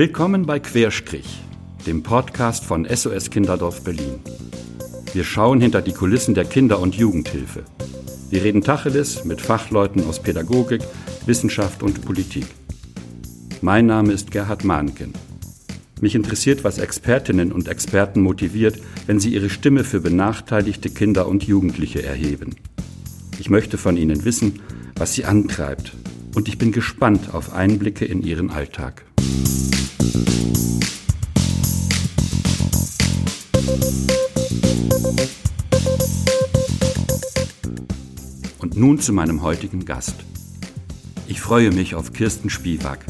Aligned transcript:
Willkommen 0.00 0.46
bei 0.46 0.58
Querstrich, 0.58 1.42
dem 1.86 2.02
Podcast 2.02 2.64
von 2.64 2.88
SOS 2.88 3.28
Kinderdorf 3.28 3.84
Berlin. 3.84 4.18
Wir 5.12 5.24
schauen 5.24 5.60
hinter 5.60 5.82
die 5.82 5.92
Kulissen 5.92 6.32
der 6.32 6.46
Kinder- 6.46 6.80
und 6.80 6.94
Jugendhilfe. 6.94 7.64
Wir 8.30 8.42
reden 8.42 8.62
Tacheles 8.62 9.26
mit 9.26 9.42
Fachleuten 9.42 10.02
aus 10.06 10.22
Pädagogik, 10.22 10.80
Wissenschaft 11.26 11.82
und 11.82 12.02
Politik. 12.02 12.46
Mein 13.60 13.84
Name 13.84 14.14
ist 14.14 14.30
Gerhard 14.30 14.64
Mahnken. 14.64 15.12
Mich 16.00 16.14
interessiert, 16.14 16.64
was 16.64 16.78
Expertinnen 16.78 17.52
und 17.52 17.68
Experten 17.68 18.22
motiviert, 18.22 18.80
wenn 19.04 19.20
sie 19.20 19.34
ihre 19.34 19.50
Stimme 19.50 19.84
für 19.84 20.00
benachteiligte 20.00 20.88
Kinder 20.88 21.28
und 21.28 21.42
Jugendliche 21.42 22.02
erheben. 22.02 22.56
Ich 23.38 23.50
möchte 23.50 23.76
von 23.76 23.98
ihnen 23.98 24.24
wissen, 24.24 24.62
was 24.96 25.12
sie 25.12 25.26
antreibt, 25.26 25.92
und 26.34 26.48
ich 26.48 26.56
bin 26.56 26.72
gespannt 26.72 27.34
auf 27.34 27.52
Einblicke 27.52 28.06
in 28.06 28.22
ihren 28.22 28.48
Alltag. 28.48 29.04
Nun 38.80 38.98
zu 38.98 39.12
meinem 39.12 39.42
heutigen 39.42 39.84
Gast. 39.84 40.24
Ich 41.28 41.40
freue 41.40 41.70
mich 41.70 41.94
auf 41.94 42.14
Kirsten 42.14 42.48
Spiewak. 42.48 43.04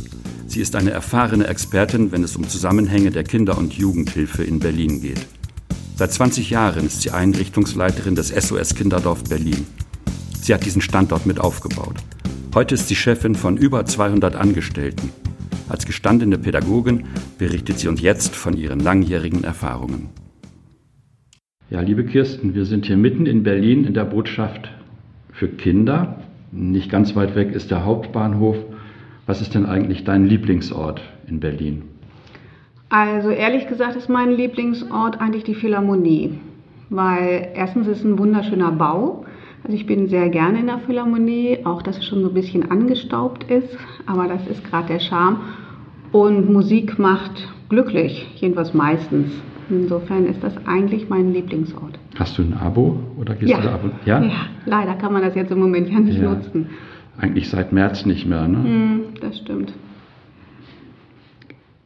Sie 0.49 0.61
ist 0.61 0.75
eine 0.75 0.91
erfahrene 0.91 1.47
Expertin, 1.47 2.11
wenn 2.11 2.25
es 2.25 2.35
um 2.35 2.49
Zusammenhänge 2.49 3.13
der 3.13 3.23
Kinder- 3.23 3.57
und 3.57 3.73
Jugendhilfe 3.75 4.43
in 4.43 4.59
Berlin 4.59 5.01
geht. 5.01 5.25
Seit 5.95 6.13
20 6.13 6.51
Jahren 6.51 6.87
ist 6.87 7.03
sie 7.03 7.13
Einrichtungsleiterin 7.13 8.17
des 8.17 8.31
SOS 8.31 8.75
Kinderdorf 8.75 9.23
Berlin. 9.25 9.65
Sie 10.43 10.53
hat 10.53 10.67
diesen 10.67 10.83
Standort 10.83 11.25
mit 11.25 11.39
aufgebaut. 11.39 11.99
Heute 12.53 12.75
ist 12.75 12.89
sie 12.89 12.97
Chefin 12.97 13.37
von 13.37 13.57
über 13.57 13.87
200 13.87 14.35
Angestellten. 14.35 15.11
Als 15.69 15.87
gestandene 15.87 16.37
Pädagogin 16.37 17.05
berichtet 17.39 17.79
sie 17.79 17.87
uns 17.87 18.01
jetzt 18.01 18.35
von 18.35 18.57
ihren 18.57 18.81
langjährigen 18.81 19.45
Erfahrungen. 19.45 20.09
Ja, 21.71 21.81
liebe 21.81 22.05
Kirsten, 22.05 22.57
wir 22.57 22.65
sind 22.65 22.87
hier 22.87 22.97
mitten 22.97 23.27
in 23.27 23.45
Berlin 23.45 23.85
in 23.85 23.95
der 23.95 24.05
Botschaft 24.05 24.69
für 25.41 25.49
Kinder. 25.49 26.17
Nicht 26.53 26.91
ganz 26.91 27.17
weit 27.17 27.35
weg 27.35 27.53
ist 27.53 27.71
der 27.71 27.87
Hauptbahnhof. 27.87 28.57
Was 29.27 29.41
ist 29.41 29.55
denn 29.55 29.65
eigentlich 29.65 30.05
dein 30.05 30.27
Lieblingsort 30.27 31.01
in 31.27 31.41
Berlin? 31.41 31.83
Also 32.91 33.31
ehrlich 33.31 33.67
gesagt 33.67 33.97
ist 33.97 34.11
mein 34.11 34.33
Lieblingsort 34.33 35.19
eigentlich 35.19 35.45
die 35.45 35.55
Philharmonie, 35.55 36.39
weil 36.91 37.49
erstens 37.55 37.87
ist 37.87 38.01
es 38.01 38.05
ein 38.05 38.19
wunderschöner 38.19 38.73
Bau. 38.73 39.25
Also 39.65 39.75
ich 39.75 39.87
bin 39.87 40.09
sehr 40.09 40.29
gerne 40.29 40.61
in 40.61 40.67
der 40.67 40.81
Philharmonie, 40.81 41.61
auch 41.65 41.81
dass 41.81 41.97
es 41.97 42.05
schon 42.05 42.21
so 42.21 42.29
ein 42.29 42.35
bisschen 42.35 42.71
angestaubt 42.71 43.45
ist, 43.45 43.79
aber 44.07 44.27
das 44.27 44.47
ist 44.47 44.63
gerade 44.65 44.89
der 44.89 45.01
Charme. 45.01 45.39
Und 46.13 46.53
Musik 46.53 46.99
macht 46.99 47.49
glücklich, 47.71 48.27
jedenfalls 48.37 48.75
meistens. 48.75 49.31
Insofern 49.71 50.27
ist 50.27 50.43
das 50.43 50.55
eigentlich 50.67 51.09
mein 51.09 51.33
Lieblingsort. 51.33 51.99
Hast 52.19 52.37
du 52.37 52.43
ein 52.43 52.55
Abo 52.55 52.99
oder 53.19 53.35
gehst 53.35 53.51
ja. 53.51 53.59
du 53.59 53.63
da 53.63 53.75
ab? 53.75 53.81
Ja? 54.05 54.23
ja, 54.23 54.47
leider 54.67 54.95
kann 54.95 55.13
man 55.13 55.23
das 55.23 55.35
jetzt 55.35 55.53
im 55.53 55.61
Moment 55.61 55.89
ja 55.89 56.01
nicht 56.01 56.21
ja. 56.21 56.35
nutzen. 56.35 56.67
Eigentlich 57.19 57.49
seit 57.49 57.73
März 57.73 58.05
nicht 58.07 58.27
mehr, 58.27 58.49
ne? 58.49 58.59
Mm, 58.59 59.01
das 59.21 59.39
stimmt. 59.39 59.73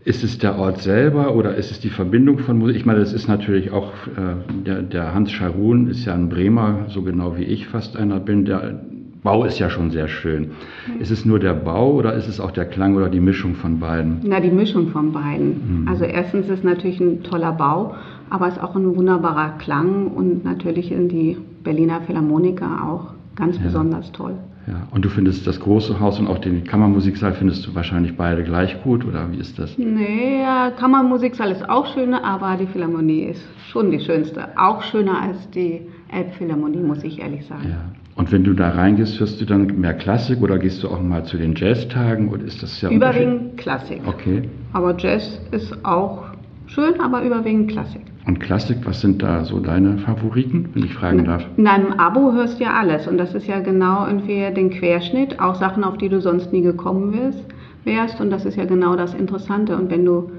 Ist 0.05 0.23
es 0.23 0.39
der 0.39 0.59
Ort 0.59 0.83
selber 0.83 1.35
oder 1.35 1.55
ist 1.55 1.71
es 1.71 1.81
die 1.81 1.89
Verbindung 1.89 2.39
von 2.39 2.59
Musik? 2.59 2.77
Ich 2.77 2.85
meine, 2.85 3.01
das 3.01 3.13
ist 3.13 3.27
natürlich 3.27 3.71
auch, 3.71 3.93
äh, 4.07 4.63
der, 4.65 4.83
der, 4.83 5.15
Hans 5.15 5.33
Scharun 5.33 5.89
ist 5.89 6.05
ja 6.05 6.15
ein 6.15 6.29
Bremer, 6.29 6.87
so 6.89 7.03
genau 7.03 7.37
wie 7.37 7.45
ich 7.45 7.67
fast 7.69 7.97
einer 7.97 8.21
bin. 8.21 8.45
Der 8.45 8.81
Bau 9.25 9.45
ist 9.45 9.59
ja 9.59 9.71
schon 9.71 9.91
sehr 9.91 10.07
schön. 10.07 10.51
Mhm. 10.87 11.01
Ist 11.01 11.11
es 11.11 11.25
nur 11.25 11.39
der 11.39 11.55
Bau 11.55 11.93
oder 11.93 12.13
ist 12.13 12.29
es 12.29 12.41
auch 12.41 12.51
der 12.51 12.67
Klang 12.67 12.95
oder 12.95 13.09
die 13.09 13.21
Mischung 13.21 13.55
von 13.55 13.81
beiden? 13.81 14.21
Na, 14.23 14.39
die 14.39 14.51
Mischung 14.51 14.89
von 14.89 15.13
beiden. 15.13 15.81
Mhm. 15.81 15.89
Also 15.89 16.05
erstens 16.05 16.47
ist 16.47 16.59
es 16.59 16.63
natürlich 16.63 17.01
ein 17.01 17.23
toller 17.23 17.53
Bau, 17.53 17.95
aber 18.29 18.49
es 18.49 18.57
ist 18.57 18.63
auch 18.63 18.77
ein 18.77 18.95
wunderbarer 18.95 19.57
Klang 19.59 20.09
und 20.09 20.45
natürlich 20.45 20.91
sind 20.91 21.11
die 21.11 21.39
Berliner 21.65 22.03
Philharmoniker 22.03 22.87
auch 22.87 23.15
ganz 23.35 23.57
ja. 23.57 23.63
besonders 23.65 24.13
toll. 24.13 24.35
Ja, 24.67 24.89
und 24.91 25.05
du 25.07 25.09
findest 25.09 25.47
das 25.47 25.59
große 25.59 26.01
Haus 26.01 26.19
und 26.19 26.27
auch 26.27 26.39
den 26.39 26.65
Kammermusiksaal 26.65 27.33
findest 27.33 27.67
du 27.67 27.75
wahrscheinlich 27.75 28.17
beide 28.17 28.45
gleich 28.45 28.83
gut, 28.83 29.07
oder 29.07 29.33
wie 29.33 29.39
ist 29.39 29.59
das? 29.59 29.77
Nee, 29.79 30.43
ja, 30.43 30.71
Kammermusiksaal 30.71 31.51
ist 31.51 31.67
auch 31.69 31.87
schöner, 31.95 32.25
aber 32.25 32.57
die 32.57 32.67
Philharmonie 32.67 33.25
ist 33.25 33.43
schon 33.69 33.91
die 33.91 34.01
schönste. 34.01 34.49
Auch 34.57 34.83
schöner 34.83 35.21
als 35.21 35.49
die 35.51 35.83
Elbphilharmonie, 36.13 36.83
muss 36.83 37.03
ich 37.05 37.21
ehrlich 37.21 37.47
sagen. 37.47 37.69
Ja. 37.71 38.04
Und 38.17 38.31
wenn 38.31 38.45
du 38.45 38.53
da 38.53 38.71
reingehst, 38.71 39.19
hörst 39.19 39.41
du 39.41 39.45
dann 39.45 39.67
mehr 39.81 39.95
Klassik 39.95 40.41
oder 40.41 40.59
gehst 40.59 40.83
du 40.83 40.89
auch 40.89 41.03
mal 41.03 41.25
zu 41.25 41.37
den 41.37 41.55
Jazztagen 41.55 42.29
oder 42.29 42.45
ist 42.45 42.63
das 42.63 42.81
ja 42.81 42.91
Überwiegend 42.91 43.57
Klassik. 43.57 44.01
Okay. 44.07 44.49
Aber 44.73 44.97
Jazz 44.97 45.41
ist 45.51 45.85
auch 45.85 46.27
schön, 46.67 47.01
aber 47.01 47.23
überwiegend 47.25 47.71
Klassik. 47.73 48.03
Und 48.27 48.41
Klassik, 48.41 48.79
was 48.85 49.01
sind 49.01 49.23
da 49.23 49.45
so 49.45 49.59
deine 49.61 49.99
Favoriten, 49.99 50.71
wenn 50.73 50.85
ich 50.85 50.95
fragen 50.95 51.25
darf? 51.25 51.45
In 51.57 51.67
einem 51.67 51.93
Abo 51.93 52.33
hörst 52.33 52.59
du 52.59 52.65
ja 52.65 52.73
alles 52.73 53.07
und 53.07 53.19
das 53.19 53.35
ist 53.35 53.47
ja 53.47 53.61
genau 53.61 54.07
irgendwie 54.07 54.49
den 54.55 54.71
Querschnitt, 54.71 55.41
auch 55.41 55.57
Sachen, 55.57 55.85
auf 55.85 55.99
die 55.99 56.09
du 56.09 56.21
sonst 56.21 56.53
nie 56.53 56.63
gekommen 56.63 57.13
wärst, 57.13 57.45
wärst 57.85 58.21
und 58.21 58.31
das 58.31 58.47
ist 58.47 58.57
ja 58.57 58.65
genau 58.65 58.97
das 58.97 59.13
Interessante 59.13 59.77
und 59.77 59.91
wenn 59.91 60.07
du 60.07 60.31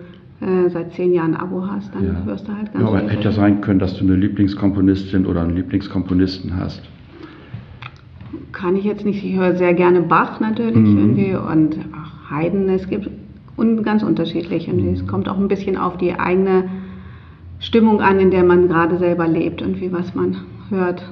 äh, 0.41 0.69
seit 0.69 0.94
zehn 0.94 1.14
Jahren 1.14 1.35
ein 1.35 1.41
Abo 1.41 1.68
hast, 1.69 1.94
dann 1.94 2.06
ja. 2.06 2.24
hörst 2.25 2.47
du 2.47 2.56
halt 2.56 2.74
ganz 2.74 2.84
ja, 2.84 2.88
aber 2.88 3.08
hätte 3.08 3.25
ja 3.25 3.31
sein 3.31 3.62
können, 3.62 3.80
dass 3.80 3.96
du 3.97 4.03
eine 4.03 4.16
Lieblingskomponistin 4.16 5.25
oder 5.25 5.41
einen 5.41 5.56
Lieblingskomponisten 5.56 6.58
hast. 6.58 6.81
Kann 8.56 8.78
ich 8.78 8.86
jetzt 8.86 9.04
nicht, 9.04 9.22
ich 9.22 9.36
höre 9.36 9.58
sehr 9.58 9.74
gerne 9.74 10.02
Bach 10.02 10.40
natürlich 10.40 10.78
mhm. 10.78 10.98
irgendwie 10.98 11.36
und 11.36 11.78
ach, 11.94 12.32
Haydn, 12.32 12.70
es 12.70 12.88
gibt 12.88 13.10
und 13.58 13.84
ganz 13.84 14.02
unterschiedlich 14.02 14.70
und 14.70 14.82
mhm. 14.82 14.94
es 14.94 15.06
kommt 15.06 15.28
auch 15.28 15.38
ein 15.38 15.50
bisschen 15.50 15.76
auf 15.76 15.98
die 15.98 16.18
eigene 16.18 16.70
Stimmung 17.60 18.00
an, 18.00 18.18
in 18.22 18.32
der 18.32 18.46
man 18.46 18.70
gerade 18.70 18.98
selber 18.98 19.28
lebt 19.28 19.62
und 19.62 19.82
wie 19.82 19.92
was 19.92 20.16
man 20.16 20.38
hört. 20.70 21.04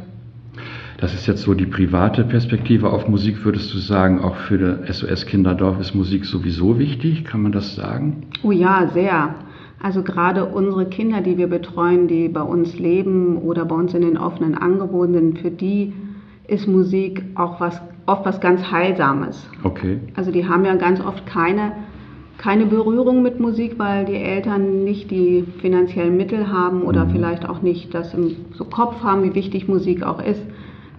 Das 0.99 1.13
ist 1.13 1.27
jetzt 1.27 1.41
so 1.41 1.53
die 1.53 1.65
private 1.65 2.23
Perspektive 2.23 2.89
auf 2.89 3.09
Musik. 3.09 3.43
Würdest 3.43 3.73
du 3.73 3.77
sagen, 3.77 4.21
auch 4.21 4.37
für 4.37 4.57
das 4.57 4.99
SOS 4.99 5.25
Kinderdorf 5.25 5.81
ist 5.81 5.93
Musik 5.93 6.23
sowieso 6.23 6.79
wichtig? 6.79 7.25
Kann 7.25 7.41
man 7.41 7.51
das 7.51 7.75
sagen? 7.75 8.27
Oh 8.43 8.51
ja, 8.51 8.89
sehr. 8.93 9.35
Also 9.81 10.01
gerade 10.01 10.45
unsere 10.45 10.85
Kinder, 10.85 11.19
die 11.19 11.37
wir 11.37 11.47
betreuen, 11.47 12.07
die 12.07 12.29
bei 12.29 12.41
uns 12.41 12.79
leben 12.79 13.35
oder 13.37 13.65
bei 13.65 13.75
uns 13.75 13.93
in 13.93 14.01
den 14.01 14.17
offenen 14.17 14.55
Angeboten 14.55 15.13
sind, 15.13 15.39
für 15.39 15.51
die 15.51 15.91
ist 16.47 16.67
Musik 16.67 17.23
auch 17.35 17.59
was, 17.59 17.81
oft 18.05 18.25
was 18.25 18.39
ganz 18.41 18.71
Heilsames. 18.71 19.49
Okay. 19.63 19.99
Also 20.15 20.31
die 20.31 20.47
haben 20.47 20.65
ja 20.65 20.75
ganz 20.75 20.99
oft 20.99 21.25
keine 21.25 21.71
keine 22.37 22.65
Berührung 22.65 23.21
mit 23.21 23.39
Musik, 23.39 23.75
weil 23.77 24.05
die 24.05 24.15
Eltern 24.15 24.83
nicht 24.83 25.11
die 25.11 25.45
finanziellen 25.61 26.17
Mittel 26.17 26.51
haben 26.51 26.81
oder 26.81 27.05
mhm. 27.05 27.11
vielleicht 27.11 27.47
auch 27.47 27.61
nicht 27.61 27.93
das 27.93 28.13
im 28.13 28.35
so 28.53 28.65
Kopf 28.65 29.01
haben, 29.01 29.23
wie 29.23 29.35
wichtig 29.35 29.67
Musik 29.67 30.03
auch 30.03 30.21
ist, 30.21 30.41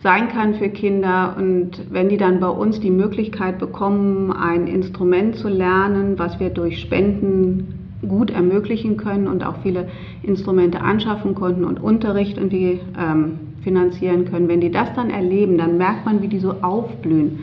sein 0.03 0.29
kann 0.29 0.55
für 0.55 0.69
Kinder. 0.69 1.35
Und 1.37 1.83
wenn 1.91 2.09
die 2.09 2.17
dann 2.17 2.41
bei 2.41 2.49
uns 2.49 2.81
die 2.81 2.91
Möglichkeit 2.91 3.59
bekommen, 3.59 4.33
ein 4.33 4.67
Instrument 4.67 5.37
zu 5.37 5.49
lernen, 5.49 6.19
was 6.19 6.41
wir 6.41 6.51
durch 6.51 6.81
Spenden 6.81 7.99
gut 8.09 8.31
ermöglichen 8.31 8.97
können 8.97 9.29
und 9.29 9.45
auch 9.45 9.57
viele 9.63 9.89
Instrumente 10.23 10.81
anschaffen 10.81 11.35
konnten 11.35 11.65
und 11.65 11.83
Unterricht 11.83 12.37
irgendwie 12.37 12.81
ähm, 12.99 13.39
finanzieren 13.65 14.27
können, 14.27 14.47
wenn 14.47 14.61
die 14.61 14.71
das 14.71 14.95
dann 14.95 15.11
erleben, 15.11 15.59
dann 15.59 15.77
merkt 15.77 16.07
man, 16.07 16.23
wie 16.23 16.29
die 16.29 16.39
so 16.39 16.53
aufblühen 16.63 17.41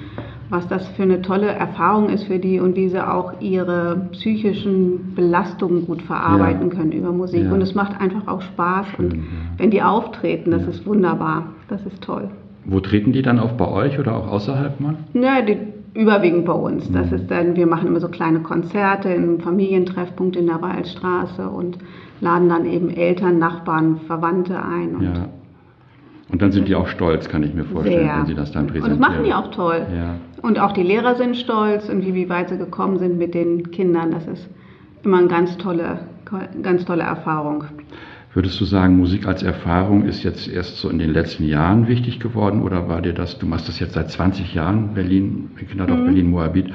was 0.52 0.68
das 0.68 0.86
für 0.90 1.04
eine 1.04 1.22
tolle 1.22 1.48
Erfahrung 1.48 2.10
ist 2.10 2.26
für 2.26 2.38
die 2.38 2.60
und 2.60 2.76
wie 2.76 2.90
sie 2.90 3.02
auch 3.02 3.40
ihre 3.40 4.10
psychischen 4.12 5.16
Belastungen 5.16 5.88
gut 5.88 6.02
verarbeiten 6.02 6.70
ja. 6.70 6.76
können 6.76 6.92
über 6.92 7.14
Musik. 7.14 7.46
Ja. 7.46 7.54
Und 7.54 7.62
es 7.62 7.74
macht 7.74 8.00
einfach 8.00 8.28
auch 8.28 8.42
Spaß. 8.42 8.88
Schön, 8.98 9.06
und 9.06 9.16
ja. 9.16 9.22
wenn 9.58 9.72
die 9.72 9.82
auftreten, 9.82 10.52
das 10.52 10.68
ist 10.68 10.86
wunderbar. 10.86 11.46
Das 11.70 11.84
ist 11.86 12.02
toll. 12.04 12.30
Wo 12.66 12.82
treten 12.82 13.14
die 13.14 13.22
dann 13.22 13.40
auf 13.40 13.56
bei 13.56 13.68
euch 13.68 13.98
oder 13.98 14.16
auch 14.16 14.28
außerhalb 14.28 14.80
mal? 14.82 14.98
Ja, 15.14 15.42
die, 15.42 15.58
überwiegend 15.94 16.46
bei 16.46 16.54
uns. 16.54 16.92
Das 16.92 17.10
mhm. 17.10 17.16
ist 17.16 17.32
dann, 17.32 17.56
wir 17.56 17.66
machen 17.66 17.88
immer 17.88 18.02
so 18.02 18.10
kleine 18.10 18.42
Konzerte 18.42 19.08
im 19.08 19.40
Familientreffpunkt 19.40 20.36
in 20.36 20.48
der 20.48 20.62
Waldstraße 20.62 21.48
und 21.48 21.78
laden 22.20 22.50
dann 22.50 22.66
eben 22.66 22.90
Eltern, 22.90 23.40
Nachbarn, 23.40 24.02
Verwandte 24.06 24.62
ein. 24.62 24.96
Und 24.98 25.04
ja. 25.04 25.30
Und 26.32 26.42
dann 26.42 26.52
sind 26.52 26.68
die 26.68 26.76
auch 26.76 26.88
stolz, 26.88 27.28
kann 27.28 27.44
ich 27.44 27.54
mir 27.54 27.66
vorstellen, 27.66 28.06
Sehr. 28.06 28.18
wenn 28.18 28.26
sie 28.26 28.36
das 28.36 28.52
dann 28.52 28.68
präsentieren. 28.68 28.94
Und 28.94 29.02
das 29.02 29.10
machen 29.10 29.24
die 29.26 29.34
auch 29.34 29.52
toll. 29.52 29.86
Ja. 29.94 30.16
Und 30.42 30.60
auch 30.60 30.72
die 30.72 30.84
Lehrer 30.84 31.16
sind 31.16 31.36
stolz 31.36 31.90
und 31.90 32.06
wie, 32.06 32.30
weit 32.30 32.50
sie 32.50 32.58
gekommen 32.58 32.98
sind 33.00 33.18
mit 33.18 33.34
den 33.34 33.72
Kindern. 33.72 34.12
Das 34.12 34.26
ist 34.28 34.50
immer 35.04 35.18
eine 35.18 35.28
ganz 35.28 35.58
tolle, 35.58 36.00
ganz 36.62 36.86
tolle 36.86 37.04
Erfahrung. 37.04 37.66
Würdest 38.34 38.62
du 38.62 38.66
sagen, 38.66 38.98
Musik 38.98 39.28
als 39.28 39.44
Erfahrung 39.44 40.06
ist 40.06 40.24
jetzt 40.24 40.48
erst 40.48 40.78
so 40.78 40.90
in 40.90 41.00
den 41.00 41.12
letzten 41.12 41.44
Jahren 41.44 41.90
wichtig 41.90 42.22
geworden 42.22 42.62
oder 42.62 42.88
war 42.88 43.02
dir 43.02 43.14
das, 43.14 43.38
du 43.38 43.46
machst 43.46 43.68
das 43.68 43.80
jetzt 43.82 43.94
seit 43.94 44.10
20 44.10 44.54
Jahren, 44.54 44.94
Berlin, 44.94 45.52
Kinderdorf 45.58 46.00
mhm. 46.00 46.06
Berlin 46.06 46.30
Moabit, 46.30 46.72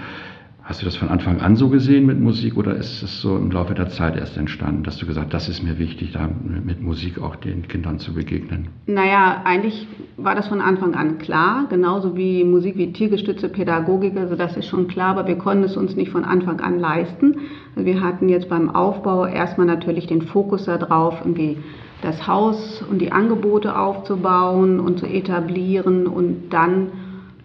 Hast 0.69 0.83
du 0.83 0.85
das 0.85 0.97
von 0.97 1.11
Anfang 1.11 1.41
an 1.41 1.55
so 1.55 1.69
gesehen 1.69 2.07
mit 2.07 2.19
Musik 2.19 2.57
oder 2.57 2.75
ist 2.75 3.01
es 3.01 3.21
so 3.21 3.37
im 3.37 3.53
Laufe 3.53 3.73
der 3.73 3.89
Zeit 3.89 4.17
erst 4.17 4.37
entstanden, 4.37 4.83
dass 4.83 4.97
du 4.97 5.07
gesagt 5.07 5.33
hast, 5.33 5.47
das 5.47 5.59
ist 5.59 5.63
mir 5.63 5.79
wichtig, 5.79 6.11
da 6.11 6.29
mit 6.43 6.83
Musik 6.83 7.23
auch 7.23 7.37
den 7.37 7.69
Kindern 7.69 8.01
zu 8.01 8.15
begegnen? 8.15 8.67
Naja, 8.87 9.43
eigentlich 9.45 9.87
war 10.17 10.35
das 10.35 10.49
von 10.49 10.61
Anfang 10.61 10.97
an 10.97 11.19
klar, 11.19 11.67
genauso 11.71 12.17
wie 12.17 12.43
Musik 12.43 12.77
wie 12.79 12.93
tiergestützte 12.93 13.49
Pädagogik, 13.49 14.17
also 14.17 14.35
das 14.35 14.57
ist 14.57 14.67
schon 14.67 14.89
klar, 14.89 15.17
aber 15.17 15.29
wir 15.29 15.39
konnten 15.39 15.63
es 15.63 15.77
uns 15.77 15.95
nicht 15.95 16.11
von 16.11 16.25
Anfang 16.25 16.59
an 16.59 16.81
leisten. 16.81 17.37
Also 17.77 17.87
wir 17.87 18.01
hatten 18.01 18.29
jetzt 18.29 18.49
beim 18.49 18.69
Aufbau 18.69 19.25
erstmal 19.25 19.69
natürlich 19.69 20.09
den 20.09 20.23
Fokus 20.23 20.65
darauf, 20.65 21.21
irgendwie 21.21 21.59
das 22.03 22.27
Haus 22.27 22.83
und 22.91 22.99
die 22.99 23.13
Angebote 23.13 23.79
aufzubauen 23.79 24.81
und 24.81 24.99
zu 24.99 25.07
etablieren 25.07 26.09
und 26.09 26.51
dann 26.51 26.89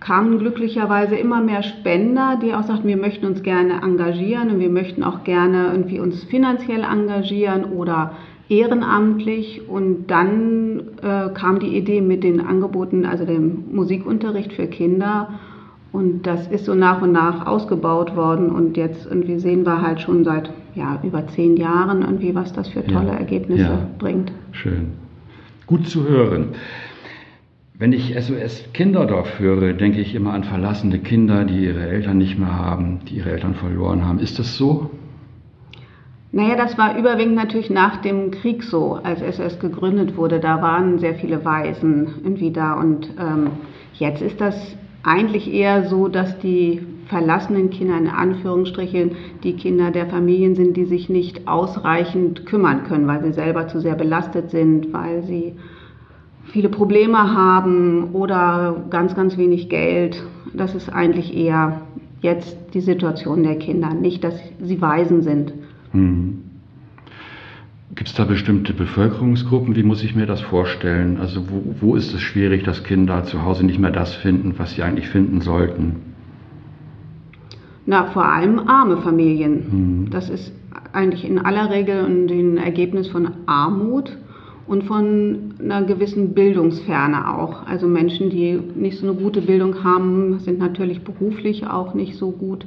kamen 0.01 0.39
glücklicherweise 0.39 1.15
immer 1.15 1.41
mehr 1.41 1.63
Spender, 1.63 2.37
die 2.41 2.53
auch 2.53 2.63
sagten, 2.63 2.87
wir 2.87 2.97
möchten 2.97 3.25
uns 3.25 3.43
gerne 3.43 3.81
engagieren 3.83 4.49
und 4.49 4.59
wir 4.59 4.69
möchten 4.69 5.03
auch 5.03 5.23
gerne 5.23 5.69
irgendwie 5.71 5.99
uns 5.99 6.23
finanziell 6.25 6.83
engagieren 6.83 7.65
oder 7.65 8.13
ehrenamtlich. 8.49 9.69
Und 9.69 10.07
dann 10.07 10.81
äh, 11.01 11.29
kam 11.33 11.59
die 11.59 11.77
Idee 11.77 12.01
mit 12.01 12.23
den 12.23 12.41
Angeboten, 12.41 13.05
also 13.05 13.25
dem 13.25 13.65
Musikunterricht 13.71 14.53
für 14.53 14.67
Kinder. 14.67 15.39
Und 15.91 16.25
das 16.25 16.47
ist 16.47 16.65
so 16.65 16.73
nach 16.73 17.01
und 17.01 17.11
nach 17.11 17.45
ausgebaut 17.45 18.15
worden. 18.15 18.49
Und 18.49 18.77
jetzt 18.77 19.05
irgendwie 19.05 19.37
sehen 19.37 19.65
wir 19.65 19.83
halt 19.83 20.01
schon 20.01 20.23
seit 20.23 20.51
ja, 20.73 20.99
über 21.03 21.27
zehn 21.27 21.57
Jahren 21.57 22.01
irgendwie, 22.01 22.33
was 22.33 22.51
das 22.53 22.69
für 22.69 22.83
tolle 22.85 23.09
ja, 23.09 23.15
Ergebnisse 23.15 23.63
ja. 23.63 23.87
bringt. 23.99 24.31
Schön. 24.51 24.93
Gut 25.67 25.87
zu 25.87 26.07
hören. 26.07 26.49
Wenn 27.81 27.93
ich 27.93 28.13
SOS 28.15 28.71
Kinderdorf 28.73 29.39
höre, 29.39 29.73
denke 29.73 30.01
ich 30.01 30.13
immer 30.13 30.33
an 30.33 30.43
verlassene 30.43 30.99
Kinder, 30.99 31.45
die 31.45 31.65
ihre 31.65 31.81
Eltern 31.81 32.19
nicht 32.19 32.37
mehr 32.37 32.55
haben, 32.55 32.99
die 33.09 33.15
ihre 33.15 33.31
Eltern 33.31 33.55
verloren 33.55 34.05
haben. 34.07 34.19
Ist 34.19 34.37
das 34.37 34.55
so? 34.55 34.91
Naja, 36.31 36.55
das 36.55 36.77
war 36.77 36.95
überwiegend 36.95 37.33
natürlich 37.33 37.71
nach 37.71 37.97
dem 37.97 38.29
Krieg 38.29 38.61
so, 38.61 38.99
als 39.01 39.21
SOS 39.35 39.57
gegründet 39.57 40.15
wurde. 40.15 40.39
Da 40.39 40.61
waren 40.61 40.99
sehr 40.99 41.15
viele 41.15 41.43
Waisen 41.43 42.07
irgendwie 42.23 42.51
da. 42.51 42.79
Und 42.79 43.09
ähm, 43.19 43.49
jetzt 43.95 44.21
ist 44.21 44.39
das 44.39 44.77
eigentlich 45.01 45.51
eher 45.51 45.85
so, 45.85 46.07
dass 46.07 46.37
die 46.37 46.83
verlassenen 47.07 47.71
Kinder 47.71 47.97
in 47.97 48.09
Anführungsstrichen 48.09 49.13
die 49.43 49.55
Kinder 49.55 49.89
der 49.89 50.05
Familien 50.05 50.53
sind, 50.53 50.77
die 50.77 50.85
sich 50.85 51.09
nicht 51.09 51.47
ausreichend 51.47 52.45
kümmern 52.45 52.83
können, 52.83 53.07
weil 53.07 53.23
sie 53.23 53.33
selber 53.33 53.67
zu 53.67 53.81
sehr 53.81 53.95
belastet 53.95 54.51
sind, 54.51 54.93
weil 54.93 55.23
sie 55.23 55.55
viele 56.51 56.69
Probleme 56.69 57.33
haben 57.33 58.09
oder 58.13 58.83
ganz, 58.89 59.15
ganz 59.15 59.37
wenig 59.37 59.69
Geld. 59.69 60.21
Das 60.53 60.75
ist 60.75 60.89
eigentlich 60.89 61.35
eher 61.35 61.81
jetzt 62.21 62.57
die 62.73 62.81
Situation 62.81 63.43
der 63.43 63.57
Kinder, 63.57 63.93
nicht, 63.93 64.23
dass 64.23 64.35
sie 64.59 64.81
Waisen 64.81 65.23
sind. 65.23 65.53
Hm. 65.91 66.43
Gibt 67.95 68.09
es 68.09 68.15
da 68.15 68.23
bestimmte 68.23 68.73
Bevölkerungsgruppen? 68.73 69.75
Wie 69.75 69.83
muss 69.83 70.03
ich 70.03 70.15
mir 70.15 70.25
das 70.25 70.39
vorstellen? 70.41 71.17
Also 71.19 71.49
wo, 71.49 71.75
wo 71.81 71.95
ist 71.95 72.13
es 72.13 72.21
schwierig, 72.21 72.63
dass 72.63 72.83
Kinder 72.83 73.23
zu 73.25 73.43
Hause 73.43 73.65
nicht 73.65 73.79
mehr 73.79 73.91
das 73.91 74.15
finden, 74.15 74.53
was 74.57 74.75
sie 74.75 74.83
eigentlich 74.83 75.09
finden 75.09 75.41
sollten? 75.41 75.97
Na, 77.85 78.05
vor 78.11 78.25
allem 78.25 78.59
arme 78.59 78.97
Familien. 78.97 79.65
Hm. 79.71 80.09
Das 80.11 80.29
ist 80.29 80.53
eigentlich 80.93 81.25
in 81.25 81.39
aller 81.39 81.69
Regel 81.69 82.05
ein 82.05 82.57
Ergebnis 82.57 83.07
von 83.07 83.29
Armut 83.45 84.17
und 84.67 84.83
von 84.83 85.53
einer 85.59 85.83
gewissen 85.83 86.33
Bildungsferne 86.33 87.37
auch. 87.37 87.65
Also 87.67 87.87
Menschen, 87.87 88.29
die 88.29 88.59
nicht 88.75 88.99
so 88.99 89.07
eine 89.07 89.15
gute 89.15 89.41
Bildung 89.41 89.83
haben, 89.83 90.39
sind 90.39 90.59
natürlich 90.59 91.03
beruflich 91.03 91.67
auch 91.67 91.93
nicht 91.93 92.15
so 92.17 92.31
gut 92.31 92.65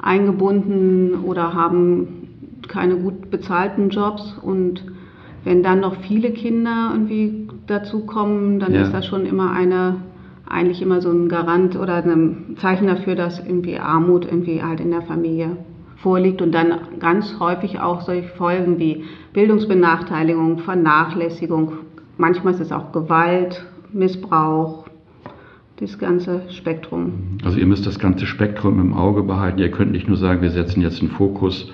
eingebunden 0.00 1.24
oder 1.24 1.54
haben 1.54 2.28
keine 2.68 2.96
gut 2.96 3.30
bezahlten 3.30 3.90
Jobs 3.90 4.36
und 4.42 4.84
wenn 5.44 5.62
dann 5.62 5.80
noch 5.80 5.96
viele 6.02 6.32
Kinder 6.32 6.90
irgendwie 6.92 7.48
dazukommen, 7.68 8.58
dann 8.58 8.74
ja. 8.74 8.82
ist 8.82 8.92
das 8.92 9.06
schon 9.06 9.26
immer 9.26 9.52
eine 9.52 9.96
eigentlich 10.48 10.80
immer 10.80 11.00
so 11.00 11.10
ein 11.10 11.28
Garant 11.28 11.76
oder 11.76 11.96
ein 11.96 12.56
Zeichen 12.60 12.86
dafür, 12.86 13.16
dass 13.16 13.40
irgendwie 13.40 13.78
Armut 13.78 14.24
irgendwie 14.24 14.62
halt 14.62 14.80
in 14.80 14.90
der 14.90 15.02
Familie 15.02 15.56
vorliegt 15.96 16.42
und 16.42 16.52
dann 16.52 16.72
ganz 16.98 17.38
häufig 17.40 17.80
auch 17.80 18.02
solche 18.02 18.28
Folgen 18.28 18.78
wie 18.78 19.04
Bildungsbenachteiligung, 19.32 20.58
Vernachlässigung, 20.58 21.72
manchmal 22.18 22.54
ist 22.54 22.60
es 22.60 22.72
auch 22.72 22.92
Gewalt, 22.92 23.64
Missbrauch, 23.92 24.86
das 25.78 25.98
ganze 25.98 26.42
Spektrum. 26.50 27.38
Also 27.44 27.58
ihr 27.58 27.66
müsst 27.66 27.86
das 27.86 27.98
ganze 27.98 28.26
Spektrum 28.26 28.80
im 28.80 28.94
Auge 28.94 29.22
behalten. 29.22 29.58
Ihr 29.58 29.70
könnt 29.70 29.92
nicht 29.92 30.08
nur 30.08 30.16
sagen, 30.16 30.42
wir 30.42 30.50
setzen 30.50 30.80
jetzt 30.80 31.00
einen 31.00 31.10
Fokus 31.10 31.70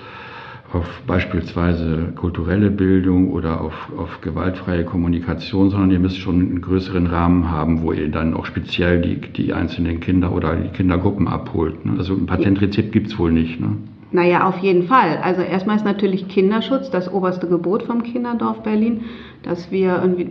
auf 0.72 1.02
beispielsweise 1.06 2.12
kulturelle 2.16 2.70
Bildung 2.70 3.30
oder 3.30 3.60
auf, 3.60 3.92
auf 3.96 4.20
gewaltfreie 4.22 4.84
Kommunikation, 4.84 5.70
sondern 5.70 5.90
ihr 5.90 5.98
müsst 5.98 6.18
schon 6.18 6.40
einen 6.40 6.60
größeren 6.62 7.06
Rahmen 7.06 7.50
haben, 7.50 7.82
wo 7.82 7.92
ihr 7.92 8.10
dann 8.10 8.34
auch 8.34 8.46
speziell 8.46 9.02
die, 9.02 9.20
die 9.20 9.52
einzelnen 9.52 10.00
Kinder 10.00 10.32
oder 10.32 10.56
die 10.56 10.70
Kindergruppen 10.70 11.28
abholt. 11.28 11.84
Ne? 11.84 11.92
Also 11.98 12.14
ein 12.14 12.26
Patentrezept 12.26 12.92
gibt 12.92 13.08
es 13.08 13.18
wohl 13.18 13.32
nicht. 13.32 13.60
Ne? 13.60 13.76
Naja, 14.12 14.46
auf 14.46 14.58
jeden 14.58 14.84
Fall. 14.84 15.18
Also 15.22 15.40
erstmal 15.40 15.76
ist 15.76 15.84
natürlich 15.84 16.28
Kinderschutz 16.28 16.90
das 16.90 17.12
oberste 17.12 17.48
Gebot 17.48 17.84
vom 17.84 18.02
Kinderdorf 18.02 18.62
Berlin, 18.62 19.04
dass 19.42 19.70
wir 19.70 20.00
irgendwie 20.02 20.30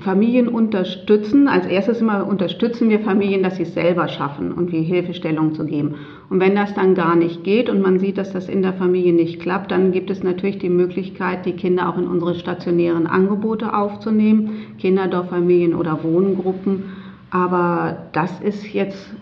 Familien 0.00 0.48
unterstützen. 0.48 1.46
Als 1.46 1.66
erstes 1.66 2.00
immer 2.00 2.26
unterstützen 2.26 2.88
wir 2.88 3.00
Familien, 3.00 3.42
dass 3.42 3.56
sie 3.56 3.64
es 3.64 3.74
selber 3.74 4.08
schaffen 4.08 4.52
und 4.52 4.72
wie 4.72 4.82
Hilfestellung 4.82 5.54
zu 5.54 5.66
geben. 5.66 5.96
Und 6.30 6.40
wenn 6.40 6.54
das 6.54 6.72
dann 6.74 6.94
gar 6.94 7.14
nicht 7.16 7.44
geht 7.44 7.68
und 7.68 7.82
man 7.82 7.98
sieht, 7.98 8.16
dass 8.16 8.32
das 8.32 8.48
in 8.48 8.62
der 8.62 8.72
Familie 8.72 9.12
nicht 9.12 9.40
klappt, 9.40 9.70
dann 9.70 9.92
gibt 9.92 10.08
es 10.08 10.22
natürlich 10.22 10.58
die 10.58 10.70
Möglichkeit, 10.70 11.44
die 11.44 11.52
Kinder 11.52 11.90
auch 11.90 11.98
in 11.98 12.06
unsere 12.06 12.34
stationären 12.34 13.06
Angebote 13.06 13.74
aufzunehmen, 13.74 14.74
Kinderdorffamilien 14.78 15.74
oder 15.74 16.02
Wohngruppen. 16.02 16.84
Aber 17.30 18.08
das 18.12 18.40
ist 18.40 18.72
jetzt 18.72 19.14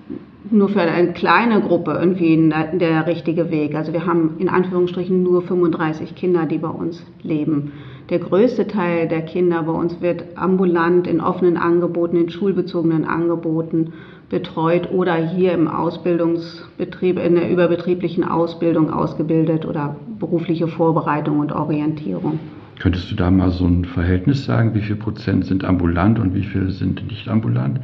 nur 0.51 0.69
für 0.69 0.81
eine 0.81 1.13
kleine 1.13 1.61
Gruppe 1.61 1.97
irgendwie 1.99 2.37
der 2.75 3.07
richtige 3.07 3.51
Weg. 3.51 3.75
Also 3.75 3.93
wir 3.93 4.07
haben 4.07 4.37
in 4.39 4.49
Anführungsstrichen 4.49 5.23
nur 5.23 5.43
35 5.43 6.15
Kinder, 6.15 6.47
die 6.47 6.59
bei 6.59 6.69
uns 6.69 7.05
leben. 7.23 7.73
Der 8.11 8.19
größte 8.19 8.67
Teil 8.67 9.09
der 9.09 9.23
Kinder 9.23 9.63
bei 9.63 9.73
uns 9.73 10.01
wird 10.01 10.25
ambulant 10.37 11.07
in 11.07 11.21
offenen 11.21 11.57
Angeboten, 11.57 12.17
in 12.17 12.29
schulbezogenen 12.29 13.05
Angeboten 13.05 13.93
betreut 14.29 14.91
oder 14.91 15.15
hier 15.15 15.53
im 15.53 15.69
Ausbildungsbetrieb, 15.69 17.19
in 17.19 17.37
der 17.37 17.51
überbetrieblichen 17.51 18.25
Ausbildung 18.25 18.91
ausgebildet 18.91 19.67
oder 19.67 19.97
berufliche 20.19 20.69
Vorbereitung 20.69 21.39
und 21.39 21.53
Orientierung. 21.53 22.41
Könntest 22.81 23.11
du 23.11 23.15
da 23.15 23.31
mal 23.31 23.51
so 23.51 23.67
ein 23.67 23.85
Verhältnis 23.85 24.45
sagen, 24.45 24.75
wie 24.75 24.81
viel 24.81 24.97
Prozent 24.97 25.45
sind 25.47 25.65
ambulant 25.65 26.19
und 26.19 26.35
wie 26.35 26.43
viel 26.43 26.71
sind 26.71 27.07
nicht 27.07 27.29
ambulant? 27.29 27.79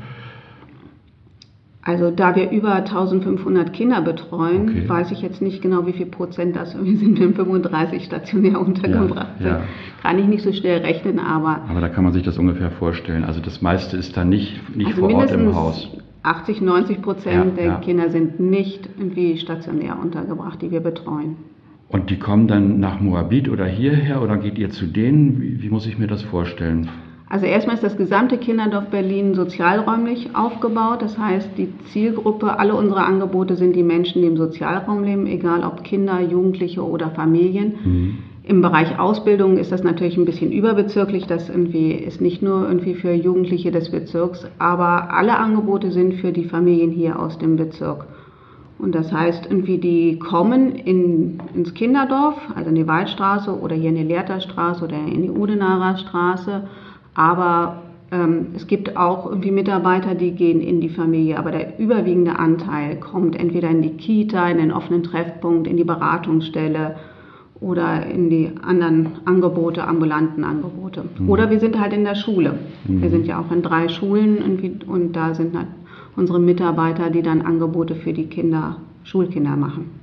Also 1.89 2.11
da 2.11 2.37
wir 2.37 2.51
über 2.51 2.75
1500 2.75 3.73
Kinder 3.73 4.03
betreuen, 4.03 4.69
okay. 4.69 4.87
weiß 4.87 5.11
ich 5.11 5.23
jetzt 5.23 5.41
nicht 5.41 5.63
genau, 5.63 5.87
wie 5.87 5.95
viel 5.95 6.05
Prozent 6.05 6.55
das 6.55 6.77
wir 6.79 6.97
sind 6.99 7.19
in 7.19 7.33
35 7.33 8.05
stationär 8.05 8.61
untergebracht 8.61 9.41
ja, 9.41 9.47
ja. 9.47 9.61
Kann 10.03 10.19
ich 10.19 10.27
nicht 10.27 10.43
so 10.43 10.53
schnell 10.53 10.83
rechnen, 10.83 11.19
aber... 11.19 11.63
Aber 11.67 11.81
da 11.81 11.89
kann 11.89 12.05
man 12.05 12.13
sich 12.13 12.23
das 12.23 12.37
ungefähr 12.37 12.71
vorstellen. 12.73 13.25
Also 13.25 13.41
das 13.41 13.63
meiste 13.63 13.97
ist 13.97 14.15
da 14.19 14.27
nicht, 14.27 14.77
nicht 14.77 14.89
also 14.89 15.01
vor 15.01 15.15
Ort 15.15 15.31
im 15.31 15.55
Haus. 15.55 15.89
80, 16.25 16.61
90 16.61 17.01
Prozent 17.01 17.57
ja, 17.57 17.65
der 17.65 17.75
Kinder 17.77 18.11
sind 18.11 18.39
nicht 18.39 18.87
irgendwie 18.99 19.39
stationär 19.39 19.99
untergebracht, 19.99 20.61
die 20.61 20.71
wir 20.71 20.81
betreuen. 20.81 21.37
Und 21.89 22.11
die 22.11 22.19
kommen 22.19 22.49
dann 22.49 22.81
nach 22.81 23.01
Moabit 23.01 23.49
oder 23.49 23.65
hierher 23.65 24.21
oder 24.21 24.37
geht 24.37 24.59
ihr 24.59 24.69
zu 24.69 24.85
denen? 24.85 25.41
Wie, 25.41 25.63
wie 25.63 25.71
muss 25.71 25.87
ich 25.87 25.99
mir 25.99 26.07
das 26.07 26.21
vorstellen? 26.21 26.91
Also 27.31 27.45
erstmal 27.45 27.75
ist 27.75 27.85
das 27.85 27.97
gesamte 27.97 28.39
Kinderdorf 28.39 28.87
Berlin 28.87 29.35
sozialräumlich 29.35 30.35
aufgebaut. 30.35 31.03
Das 31.03 31.19
heißt, 31.19 31.51
die 31.59 31.69
Zielgruppe, 31.93 32.59
alle 32.59 32.75
unsere 32.75 33.05
Angebote 33.05 33.57
sind 33.57 33.77
die 33.77 33.83
Menschen, 33.83 34.23
die 34.23 34.29
im 34.29 34.39
Sozialraum 34.39 35.05
leben, 35.05 35.27
egal 35.27 35.63
ob 35.63 35.85
Kinder, 35.85 36.21
Jugendliche 36.21 36.83
oder 36.83 37.11
Familien. 37.11 37.75
Mhm. 37.85 38.19
Im 38.45 38.63
Bereich 38.63 38.99
Ausbildung 38.99 39.59
ist 39.59 39.73
das 39.73 39.85
natürlich 39.85 40.17
ein 40.17 40.25
bisschen 40.25 40.53
überbezirklich. 40.53 41.27
Das 41.27 41.51
irgendwie 41.51 41.93
ist 41.93 42.23
nicht 42.23 42.41
nur 42.41 42.67
irgendwie 42.67 42.95
für 42.95 43.13
Jugendliche 43.13 43.71
des 43.71 43.91
Bezirks, 43.91 44.47
aber 44.59 45.13
alle 45.13 45.37
Angebote 45.37 45.91
sind 45.91 46.15
für 46.15 46.33
die 46.33 46.45
Familien 46.45 46.91
hier 46.91 47.19
aus 47.19 47.37
dem 47.37 47.57
Bezirk. 47.57 48.07
Und 48.79 48.95
das 48.95 49.13
heißt, 49.13 49.47
irgendwie 49.51 49.77
die 49.77 50.19
kommen 50.19 50.77
in, 50.77 51.43
ins 51.55 51.75
Kinderdorf, 51.75 52.37
also 52.55 52.71
in 52.71 52.77
die 52.77 52.87
Waldstraße 52.87 53.59
oder 53.59 53.75
hier 53.75 53.91
in 53.91 53.97
die 53.97 54.05
Lehrterstraße 54.05 54.83
oder 54.83 54.97
in 54.97 55.23
die 55.23 55.31
Udenarer 55.31 55.99
Straße 55.99 56.63
aber 57.15 57.83
ähm, 58.11 58.49
es 58.57 58.67
gibt 58.67 58.97
auch 58.97 59.27
irgendwie 59.27 59.51
Mitarbeiter, 59.51 60.15
die 60.15 60.33
gehen 60.33 60.61
in 60.61 60.81
die 60.81 60.89
Familie, 60.89 61.39
aber 61.39 61.51
der 61.51 61.79
überwiegende 61.79 62.39
Anteil 62.39 62.97
kommt 62.97 63.39
entweder 63.39 63.69
in 63.69 63.83
die 63.83 63.97
Kita, 63.97 64.49
in 64.49 64.59
den 64.59 64.73
offenen 64.73 65.03
Treffpunkt, 65.03 65.67
in 65.67 65.77
die 65.77 65.85
Beratungsstelle 65.85 66.97
oder 67.61 68.07
in 68.07 68.31
die 68.31 68.51
anderen 68.63 69.09
Angebote, 69.25 69.87
ambulanten 69.87 70.45
Angebote. 70.45 71.05
Mhm. 71.19 71.29
Oder 71.29 71.51
wir 71.51 71.61
sind 71.61 71.79
halt 71.79 71.93
in 71.93 72.05
der 72.05 72.15
Schule. 72.15 72.55
Mhm. 72.87 73.03
Wir 73.03 73.11
sind 73.11 73.27
ja 73.27 73.41
auch 73.41 73.53
in 73.53 73.63
drei 73.63 73.89
Schulen 73.89 74.39
und 74.87 75.17
da 75.17 75.35
sind 75.35 75.57
halt 75.57 75.67
unsere 76.17 76.39
Mitarbeiter, 76.39 77.11
die 77.11 77.23
dann 77.23 77.43
Angebote 77.43 77.95
für 77.95 78.13
die 78.13 78.27
Kinder, 78.27 78.77
Schulkinder 79.05 79.57
machen. 79.57 79.98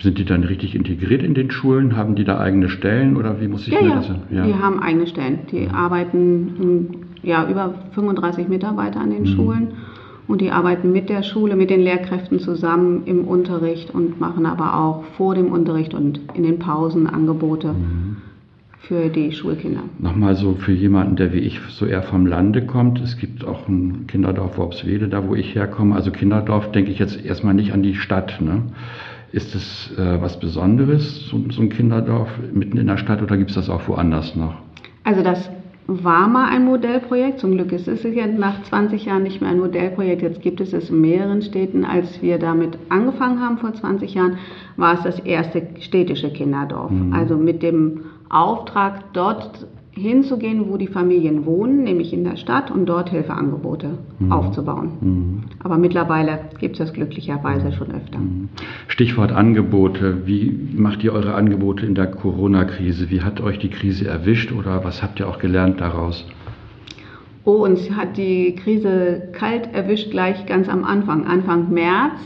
Sind 0.00 0.18
die 0.18 0.24
dann 0.24 0.42
richtig 0.44 0.74
integriert 0.74 1.22
in 1.22 1.34
den 1.34 1.50
Schulen? 1.50 1.96
Haben 1.96 2.16
die 2.16 2.24
da 2.24 2.38
eigene 2.38 2.68
Stellen 2.68 3.16
oder 3.16 3.40
wie 3.40 3.48
muss 3.48 3.66
ich 3.66 3.72
ja, 3.72 3.82
mir 3.82 3.88
ja. 3.88 3.94
das 3.96 4.10
Ja, 4.30 4.46
die 4.46 4.54
haben 4.54 4.80
eigene 4.80 5.06
Stellen. 5.06 5.40
Die 5.52 5.68
arbeiten 5.68 7.04
ja 7.22 7.48
über 7.48 7.74
35 7.92 8.48
Mitarbeiter 8.48 9.00
an 9.00 9.10
den 9.10 9.22
mhm. 9.22 9.26
Schulen 9.26 9.68
und 10.26 10.40
die 10.40 10.50
arbeiten 10.50 10.92
mit 10.92 11.08
der 11.08 11.22
Schule, 11.22 11.54
mit 11.54 11.70
den 11.70 11.80
Lehrkräften 11.80 12.40
zusammen 12.40 13.02
im 13.06 13.24
Unterricht 13.24 13.94
und 13.94 14.20
machen 14.20 14.44
aber 14.44 14.76
auch 14.78 15.04
vor 15.16 15.34
dem 15.34 15.52
Unterricht 15.52 15.94
und 15.94 16.20
in 16.34 16.42
den 16.42 16.58
Pausen 16.58 17.06
Angebote. 17.06 17.68
Mhm 17.68 18.16
für 18.86 19.08
die 19.08 19.32
Schulkinder. 19.32 19.82
Nochmal 19.98 20.36
so 20.36 20.54
für 20.54 20.72
jemanden, 20.72 21.16
der 21.16 21.32
wie 21.32 21.40
ich 21.40 21.60
so 21.70 21.86
eher 21.86 22.02
vom 22.02 22.24
Lande 22.24 22.64
kommt. 22.64 23.00
Es 23.00 23.16
gibt 23.16 23.44
auch 23.44 23.66
ein 23.68 24.06
Kinderdorf 24.06 24.58
Worpswede, 24.58 25.08
da 25.08 25.26
wo 25.26 25.34
ich 25.34 25.54
herkomme. 25.54 25.94
Also 25.94 26.12
Kinderdorf 26.12 26.70
denke 26.70 26.92
ich 26.92 26.98
jetzt 26.98 27.24
erstmal 27.24 27.54
nicht 27.54 27.72
an 27.72 27.82
die 27.82 27.96
Stadt. 27.96 28.40
Ne? 28.40 28.62
Ist 29.36 29.54
es 29.54 29.90
äh, 29.98 30.18
was 30.22 30.40
Besonderes, 30.40 31.28
so, 31.28 31.38
so, 31.50 31.60
ein 31.60 31.68
Kinderdorf 31.68 32.30
mitten 32.54 32.78
in 32.78 32.86
der 32.86 32.96
Stadt 32.96 33.20
oder 33.20 33.36
gibt 33.36 33.50
es 33.50 33.56
das 33.56 33.68
auch 33.68 33.86
woanders 33.86 34.34
noch? 34.34 34.54
Also 35.04 35.22
das 35.22 35.50
war 35.86 36.26
mal 36.26 36.48
ein 36.48 36.64
Modellprojekt. 36.64 37.40
Zum 37.40 37.52
Glück 37.52 37.70
ist 37.70 37.86
es 37.86 38.02
jetzt 38.02 38.38
nach 38.38 38.62
20 38.62 39.04
Jahren 39.04 39.24
nicht 39.24 39.42
mehr 39.42 39.50
ein 39.50 39.58
Modellprojekt. 39.58 40.22
Jetzt 40.22 40.40
gibt 40.40 40.62
es 40.62 40.72
es 40.72 40.88
in 40.88 41.02
mehreren 41.02 41.42
Städten. 41.42 41.84
Als 41.84 42.22
wir 42.22 42.38
damit 42.38 42.78
angefangen 42.88 43.42
haben 43.42 43.58
vor 43.58 43.74
20 43.74 44.14
Jahren, 44.14 44.38
war 44.78 44.94
es 44.94 45.02
das 45.02 45.18
erste 45.18 45.68
städtische 45.80 46.32
Kinderdorf. 46.32 46.90
Mhm. 46.90 47.12
Also 47.12 47.36
mit 47.36 47.62
dem 47.62 48.04
Auftrag, 48.30 49.12
dort 49.12 49.66
hinzugehen, 49.96 50.68
wo 50.68 50.76
die 50.76 50.88
Familien 50.88 51.46
wohnen, 51.46 51.82
nämlich 51.82 52.12
in 52.12 52.22
der 52.22 52.36
Stadt, 52.36 52.70
und 52.70 52.86
dort 52.86 53.10
Hilfeangebote 53.10 53.98
mhm. 54.18 54.30
aufzubauen. 54.32 54.90
Mhm. 55.00 55.42
Aber 55.62 55.78
mittlerweile 55.78 56.40
gibt 56.58 56.74
es 56.74 56.78
das 56.80 56.92
glücklicherweise 56.92 57.72
schon 57.72 57.90
öfter. 57.92 58.18
Mhm. 58.18 58.50
Stichwort 58.88 59.32
Angebote. 59.32 60.26
Wie 60.26 60.54
macht 60.74 61.02
ihr 61.02 61.12
eure 61.12 61.34
Angebote 61.34 61.86
in 61.86 61.94
der 61.94 62.08
Corona-Krise? 62.08 63.10
Wie 63.10 63.22
hat 63.22 63.40
euch 63.40 63.58
die 63.58 63.70
Krise 63.70 64.06
erwischt 64.06 64.52
oder 64.52 64.84
was 64.84 65.02
habt 65.02 65.18
ihr 65.18 65.28
auch 65.28 65.38
gelernt 65.38 65.80
daraus? 65.80 66.26
Oh, 67.44 67.64
uns 67.64 67.90
hat 67.90 68.16
die 68.16 68.54
Krise 68.56 69.28
kalt 69.32 69.72
erwischt 69.72 70.10
gleich 70.10 70.46
ganz 70.46 70.68
am 70.68 70.84
Anfang, 70.84 71.26
Anfang 71.26 71.72
März. 71.72 72.20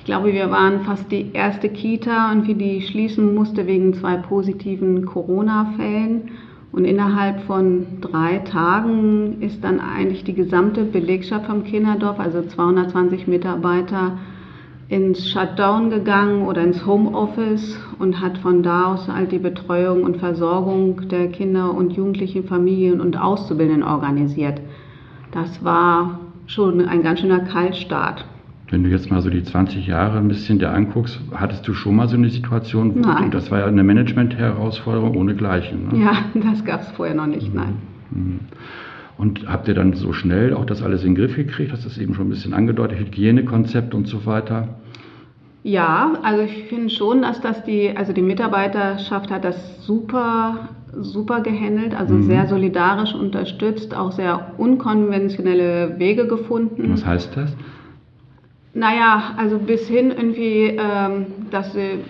Ich 0.00 0.06
glaube, 0.06 0.32
wir 0.32 0.50
waren 0.50 0.80
fast 0.80 1.10
die 1.12 1.32
erste 1.32 1.68
Kita 1.68 2.32
und 2.32 2.46
wie 2.46 2.54
die 2.54 2.80
schließen 2.80 3.34
musste 3.34 3.66
wegen 3.66 3.94
zwei 3.94 4.16
positiven 4.16 5.04
Corona-Fällen. 5.04 6.30
Und 6.76 6.84
innerhalb 6.84 7.40
von 7.44 7.86
drei 8.02 8.36
Tagen 8.40 9.40
ist 9.40 9.64
dann 9.64 9.80
eigentlich 9.80 10.24
die 10.24 10.34
gesamte 10.34 10.84
Belegschaft 10.84 11.46
vom 11.46 11.64
Kinderdorf, 11.64 12.20
also 12.20 12.42
220 12.42 13.26
Mitarbeiter, 13.26 14.18
ins 14.88 15.26
Shutdown 15.30 15.88
gegangen 15.88 16.46
oder 16.46 16.62
ins 16.62 16.84
Homeoffice 16.84 17.78
und 17.98 18.20
hat 18.20 18.36
von 18.36 18.62
da 18.62 18.92
aus 18.92 19.08
halt 19.08 19.32
die 19.32 19.38
Betreuung 19.38 20.02
und 20.02 20.18
Versorgung 20.18 21.08
der 21.08 21.28
Kinder 21.28 21.72
und 21.72 21.94
jugendlichen 21.94 22.44
Familien 22.44 23.00
und 23.00 23.18
Auszubildenden 23.18 23.82
organisiert. 23.82 24.60
Das 25.32 25.64
war 25.64 26.20
schon 26.46 26.86
ein 26.86 27.02
ganz 27.02 27.20
schöner 27.20 27.40
Kaltstart. 27.40 28.26
Wenn 28.68 28.82
du 28.82 28.90
jetzt 28.90 29.10
mal 29.10 29.22
so 29.22 29.30
die 29.30 29.44
20 29.44 29.86
Jahre 29.86 30.18
ein 30.18 30.26
bisschen 30.26 30.58
dir 30.58 30.70
anguckst, 30.70 31.20
hattest 31.32 31.66
du 31.68 31.74
schon 31.74 31.94
mal 31.94 32.08
so 32.08 32.16
eine 32.16 32.30
Situation? 32.30 33.00
Nein. 33.00 33.30
Das 33.30 33.50
war 33.50 33.60
ja 33.60 33.66
eine 33.66 33.84
Management-Herausforderung 33.84 35.16
ohne 35.16 35.36
Gleichen. 35.36 35.88
Ne? 35.88 36.04
Ja, 36.04 36.12
das 36.50 36.64
gab 36.64 36.80
es 36.80 36.88
vorher 36.90 37.14
noch 37.14 37.26
nicht, 37.26 37.54
nein. 37.54 37.76
Mhm. 38.10 38.40
Und 39.18 39.48
habt 39.48 39.68
ihr 39.68 39.74
dann 39.74 39.94
so 39.94 40.12
schnell 40.12 40.52
auch 40.52 40.66
das 40.66 40.82
alles 40.82 41.02
in 41.04 41.14
den 41.14 41.14
Griff 41.14 41.36
gekriegt? 41.36 41.72
Hast 41.72 41.84
du 41.84 41.88
das 41.88 41.96
eben 41.98 42.14
schon 42.14 42.26
ein 42.26 42.30
bisschen 42.30 42.54
angedeutet, 42.54 42.98
Hygienekonzept 42.98 43.94
und 43.94 44.08
so 44.08 44.26
weiter? 44.26 44.68
Ja, 45.62 46.12
also 46.22 46.42
ich 46.42 46.64
finde 46.64 46.90
schon, 46.90 47.22
dass 47.22 47.40
das 47.40 47.64
die, 47.64 47.96
also 47.96 48.12
die 48.12 48.22
Mitarbeiterschaft 48.22 49.30
hat 49.30 49.44
das 49.44 49.84
super, 49.84 50.68
super 50.92 51.40
gehandelt, 51.40 51.94
also 51.94 52.14
mhm. 52.14 52.24
sehr 52.24 52.46
solidarisch 52.46 53.14
unterstützt, 53.14 53.94
auch 53.94 54.12
sehr 54.12 54.52
unkonventionelle 54.58 55.98
Wege 55.98 56.26
gefunden. 56.26 56.92
Was 56.92 57.06
heißt 57.06 57.36
das? 57.36 57.56
Naja, 58.76 59.34
also 59.38 59.58
bis 59.58 59.88
hin 59.88 60.10
irgendwie, 60.10 60.76
ähm, 60.78 61.26
dass 61.50 61.72
sie 61.72 62.00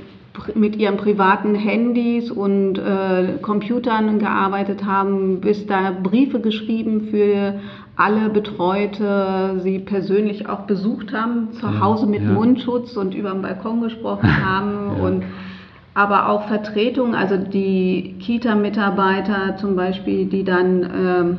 mit 0.57 0.75
ihren 0.75 0.97
privaten 0.97 1.55
Handys 1.55 2.29
und 2.29 2.77
äh, 2.77 3.39
Computern 3.41 4.19
gearbeitet 4.19 4.85
haben, 4.85 5.41
bis 5.41 5.65
da 5.67 5.93
Briefe 5.93 6.41
geschrieben 6.41 7.09
für 7.11 7.61
alle 7.95 8.31
Betreute, 8.31 9.61
sie 9.63 9.79
persönlich 9.79 10.49
auch 10.49 10.63
besucht 10.63 11.13
haben, 11.13 11.53
zu 11.53 11.67
ja, 11.67 11.81
Hause 11.81 12.07
mit 12.07 12.23
ja. 12.23 12.31
Mundschutz 12.31 12.97
und 12.97 13.15
über 13.15 13.31
den 13.31 13.43
Balkon 13.43 13.81
gesprochen 13.83 14.45
haben 14.45 14.99
ja. 14.99 15.05
und 15.05 15.23
aber 15.95 16.29
auch 16.29 16.49
Vertretungen, 16.49 17.15
also 17.15 17.37
die 17.39 18.17
Kita-Mitarbeiter 18.19 19.57
zum 19.57 19.77
Beispiel, 19.77 20.27
die 20.27 20.45
dann 20.45 20.83
ähm, 20.83 21.39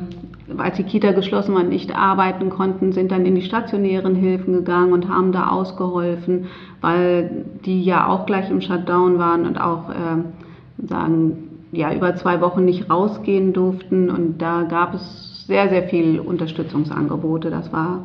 als 0.56 0.76
die 0.76 0.84
Kita 0.84 1.12
geschlossen 1.12 1.54
war, 1.54 1.62
nicht 1.62 1.94
arbeiten 1.94 2.48
konnten, 2.48 2.92
sind 2.92 3.12
dann 3.12 3.26
in 3.26 3.34
die 3.34 3.42
stationären 3.42 4.14
Hilfen 4.14 4.54
gegangen 4.54 4.92
und 4.92 5.08
haben 5.08 5.32
da 5.32 5.48
ausgeholfen, 5.48 6.46
weil 6.80 7.44
die 7.64 7.82
ja 7.82 8.06
auch 8.06 8.24
gleich 8.24 8.50
im 8.50 8.60
Shutdown 8.60 9.18
waren 9.18 9.46
und 9.46 9.60
auch 9.60 9.90
äh, 9.90 10.86
sagen, 10.86 11.48
ja, 11.72 11.92
über 11.92 12.16
zwei 12.16 12.40
Wochen 12.40 12.64
nicht 12.64 12.90
rausgehen 12.90 13.52
durften. 13.52 14.10
Und 14.10 14.38
da 14.38 14.62
gab 14.62 14.94
es 14.94 15.46
sehr, 15.46 15.68
sehr 15.68 15.84
viel 15.84 16.20
Unterstützungsangebote. 16.20 17.50
Das 17.50 17.72
war 17.72 18.02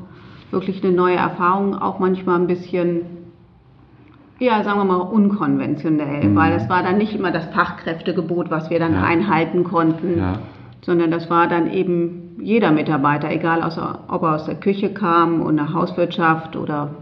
wirklich 0.51 0.83
eine 0.83 0.93
neue 0.93 1.15
Erfahrung, 1.15 1.75
auch 1.75 1.99
manchmal 1.99 2.39
ein 2.39 2.47
bisschen, 2.47 3.01
ja, 4.39 4.63
sagen 4.63 4.79
wir 4.79 4.85
mal, 4.85 4.97
unkonventionell, 4.97 6.29
mhm. 6.29 6.35
weil 6.35 6.53
es 6.53 6.69
war 6.69 6.83
dann 6.83 6.97
nicht 6.97 7.15
immer 7.15 7.31
das 7.31 7.45
Fachkräftegebot, 7.47 8.51
was 8.51 8.69
wir 8.69 8.79
dann 8.79 8.93
ja. 8.93 9.03
einhalten 9.03 9.63
konnten, 9.63 10.19
ja. 10.19 10.39
sondern 10.81 11.09
das 11.09 11.29
war 11.29 11.47
dann 11.47 11.71
eben 11.71 12.22
jeder 12.39 12.71
Mitarbeiter, 12.71 13.31
egal 13.31 13.61
ob 14.07 14.23
er 14.23 14.35
aus 14.35 14.45
der 14.45 14.55
Küche 14.55 14.93
kam 14.93 15.41
und 15.41 15.57
der 15.57 15.73
Hauswirtschaft 15.73 16.55
oder 16.55 16.95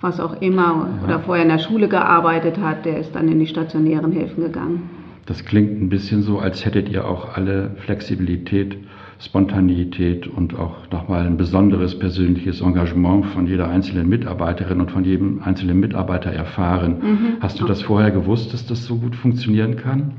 was 0.00 0.20
auch 0.20 0.40
immer 0.40 0.88
ja. 1.00 1.04
oder 1.04 1.20
vorher 1.20 1.44
in 1.44 1.50
der 1.50 1.58
Schule 1.58 1.88
gearbeitet 1.88 2.58
hat, 2.58 2.84
der 2.84 2.98
ist 2.98 3.14
dann 3.14 3.28
in 3.28 3.38
die 3.38 3.46
stationären 3.46 4.12
Hilfen 4.12 4.42
gegangen. 4.44 4.90
Das 5.26 5.44
klingt 5.44 5.82
ein 5.82 5.88
bisschen 5.88 6.22
so, 6.22 6.38
als 6.38 6.64
hättet 6.64 6.88
ihr 6.88 7.06
auch 7.06 7.36
alle 7.36 7.72
Flexibilität, 7.78 8.76
Spontaneität 9.18 10.28
und 10.28 10.56
auch 10.58 10.90
nochmal 10.92 11.26
ein 11.26 11.36
besonderes 11.36 11.98
persönliches 11.98 12.60
Engagement 12.60 13.26
von 13.26 13.46
jeder 13.46 13.68
einzelnen 13.68 14.08
Mitarbeiterin 14.08 14.80
und 14.80 14.90
von 14.90 15.04
jedem 15.04 15.42
einzelnen 15.42 15.80
Mitarbeiter 15.80 16.30
erfahren. 16.30 16.96
Mhm. 17.00 17.18
Hast 17.40 17.58
du 17.60 17.64
das 17.64 17.82
vorher 17.82 18.10
gewusst, 18.10 18.52
dass 18.52 18.66
das 18.66 18.84
so 18.84 18.96
gut 18.96 19.16
funktionieren 19.16 19.76
kann? 19.76 20.12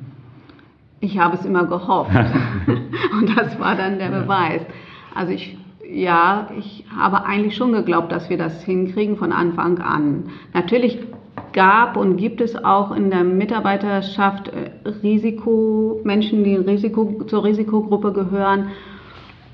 Ich 1.00 1.20
habe 1.20 1.38
es 1.38 1.46
immer 1.46 1.66
gehofft. 1.66 2.12
und 2.68 3.38
das 3.38 3.60
war 3.60 3.76
dann 3.76 4.00
der 4.00 4.10
Beweis. 4.10 4.62
Also 5.14 5.32
ich, 5.32 5.58
ja, 5.90 6.48
ich 6.58 6.86
habe 6.96 7.26
eigentlich 7.26 7.56
schon 7.56 7.72
geglaubt, 7.72 8.12
dass 8.12 8.30
wir 8.30 8.38
das 8.38 8.64
hinkriegen 8.64 9.18
von 9.18 9.32
Anfang 9.32 9.80
an. 9.80 10.30
Natürlich 10.54 11.00
gab 11.54 11.98
und 11.98 12.18
gibt 12.18 12.42
es 12.42 12.56
auch 12.56 12.96
in 12.96 13.10
der 13.10 13.24
Mitarbeiterschaft 13.24 14.50
äh, 14.50 14.90
Risiko, 15.04 16.02
Menschen, 16.04 16.44
die 16.44 16.56
Risiko, 16.56 17.24
zur 17.28 17.44
Risikogruppe 17.44 18.12
gehören 18.12 18.70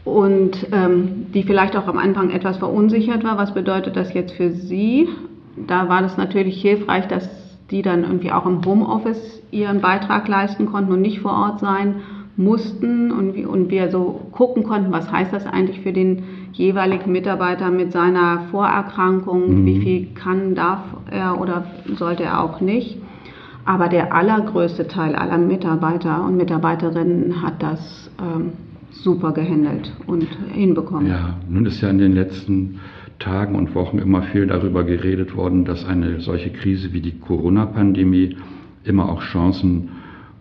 und 0.06 0.68
ähm, 0.72 1.28
die 1.34 1.44
vielleicht 1.44 1.76
auch 1.78 1.88
am 1.88 1.98
Anfang 1.98 2.30
etwas 2.30 2.58
verunsichert 2.58 3.24
war. 3.24 3.38
Was 3.38 3.54
bedeutet 3.54 3.96
das 3.96 4.14
jetzt 4.14 4.34
für 4.34 4.52
Sie? 4.52 5.08
Da 5.56 5.88
war 5.88 6.02
das 6.02 6.18
natürlich 6.18 6.62
hilfreich, 6.62 7.08
dass 7.08 7.43
die 7.74 7.82
dann 7.82 8.04
irgendwie 8.04 8.32
auch 8.32 8.46
im 8.46 8.64
Homeoffice 8.64 9.42
ihren 9.52 9.82
Beitrag 9.82 10.28
leisten 10.28 10.68
konnten 10.68 10.94
und 10.94 11.02
nicht 11.02 11.20
vor 11.20 11.34
Ort 11.34 11.60
sein 11.60 11.96
mussten 12.38 13.12
und, 13.12 13.70
wir, 13.70 13.92
so 13.92 14.22
gucken 14.32 14.64
konnten, 14.64 14.92
was 14.92 15.12
heißt 15.12 15.34
das 15.34 15.46
eigentlich 15.46 15.82
für 15.82 15.92
den 15.92 16.24
jeweiligen 16.52 17.12
Mitarbeiter 17.12 17.70
mit 17.72 17.92
seiner 17.92 18.46
Vorerkrankung, 18.52 19.62
mhm. 19.62 19.66
wie 19.66 19.80
viel 19.80 20.08
kann, 20.14 20.56
darf 20.56 20.82
er 21.12 21.42
oder 21.42 21.66
sollte 21.96 22.24
er 22.24 22.44
auch 22.44 22.62
nicht. 22.62 22.98
Aber 23.66 23.88
der 23.88 24.14
allergrößte 24.14 24.88
Teil 24.88 25.16
aller 25.16 25.38
Mitarbeiter 25.38 26.24
und 26.26 26.38
Mitarbeiterinnen 26.38 27.42
hat 27.42 27.62
das 27.64 28.12
ähm, 28.20 28.52
super 28.92 29.32
gehandelt 29.32 29.92
und 30.06 30.28
hinbekommen. 30.52 31.08
Ja, 31.08 31.38
nun 31.50 31.66
ist 31.66 31.82
ja 31.82 31.90
in 31.90 31.98
den 31.98 32.14
letzten 32.14 32.80
Tagen 33.24 33.56
und 33.56 33.74
Wochen 33.74 34.00
immer 34.00 34.22
viel 34.24 34.48
darüber 34.48 34.84
geredet 34.84 35.36
worden, 35.36 35.64
dass 35.64 35.86
eine 35.86 36.20
solche 36.20 36.50
Krise 36.50 36.92
wie 36.92 37.02
die 37.02 37.18
Corona-Pandemie 37.20 38.38
immer 38.84 39.10
auch 39.10 39.22
Chancen 39.22 39.90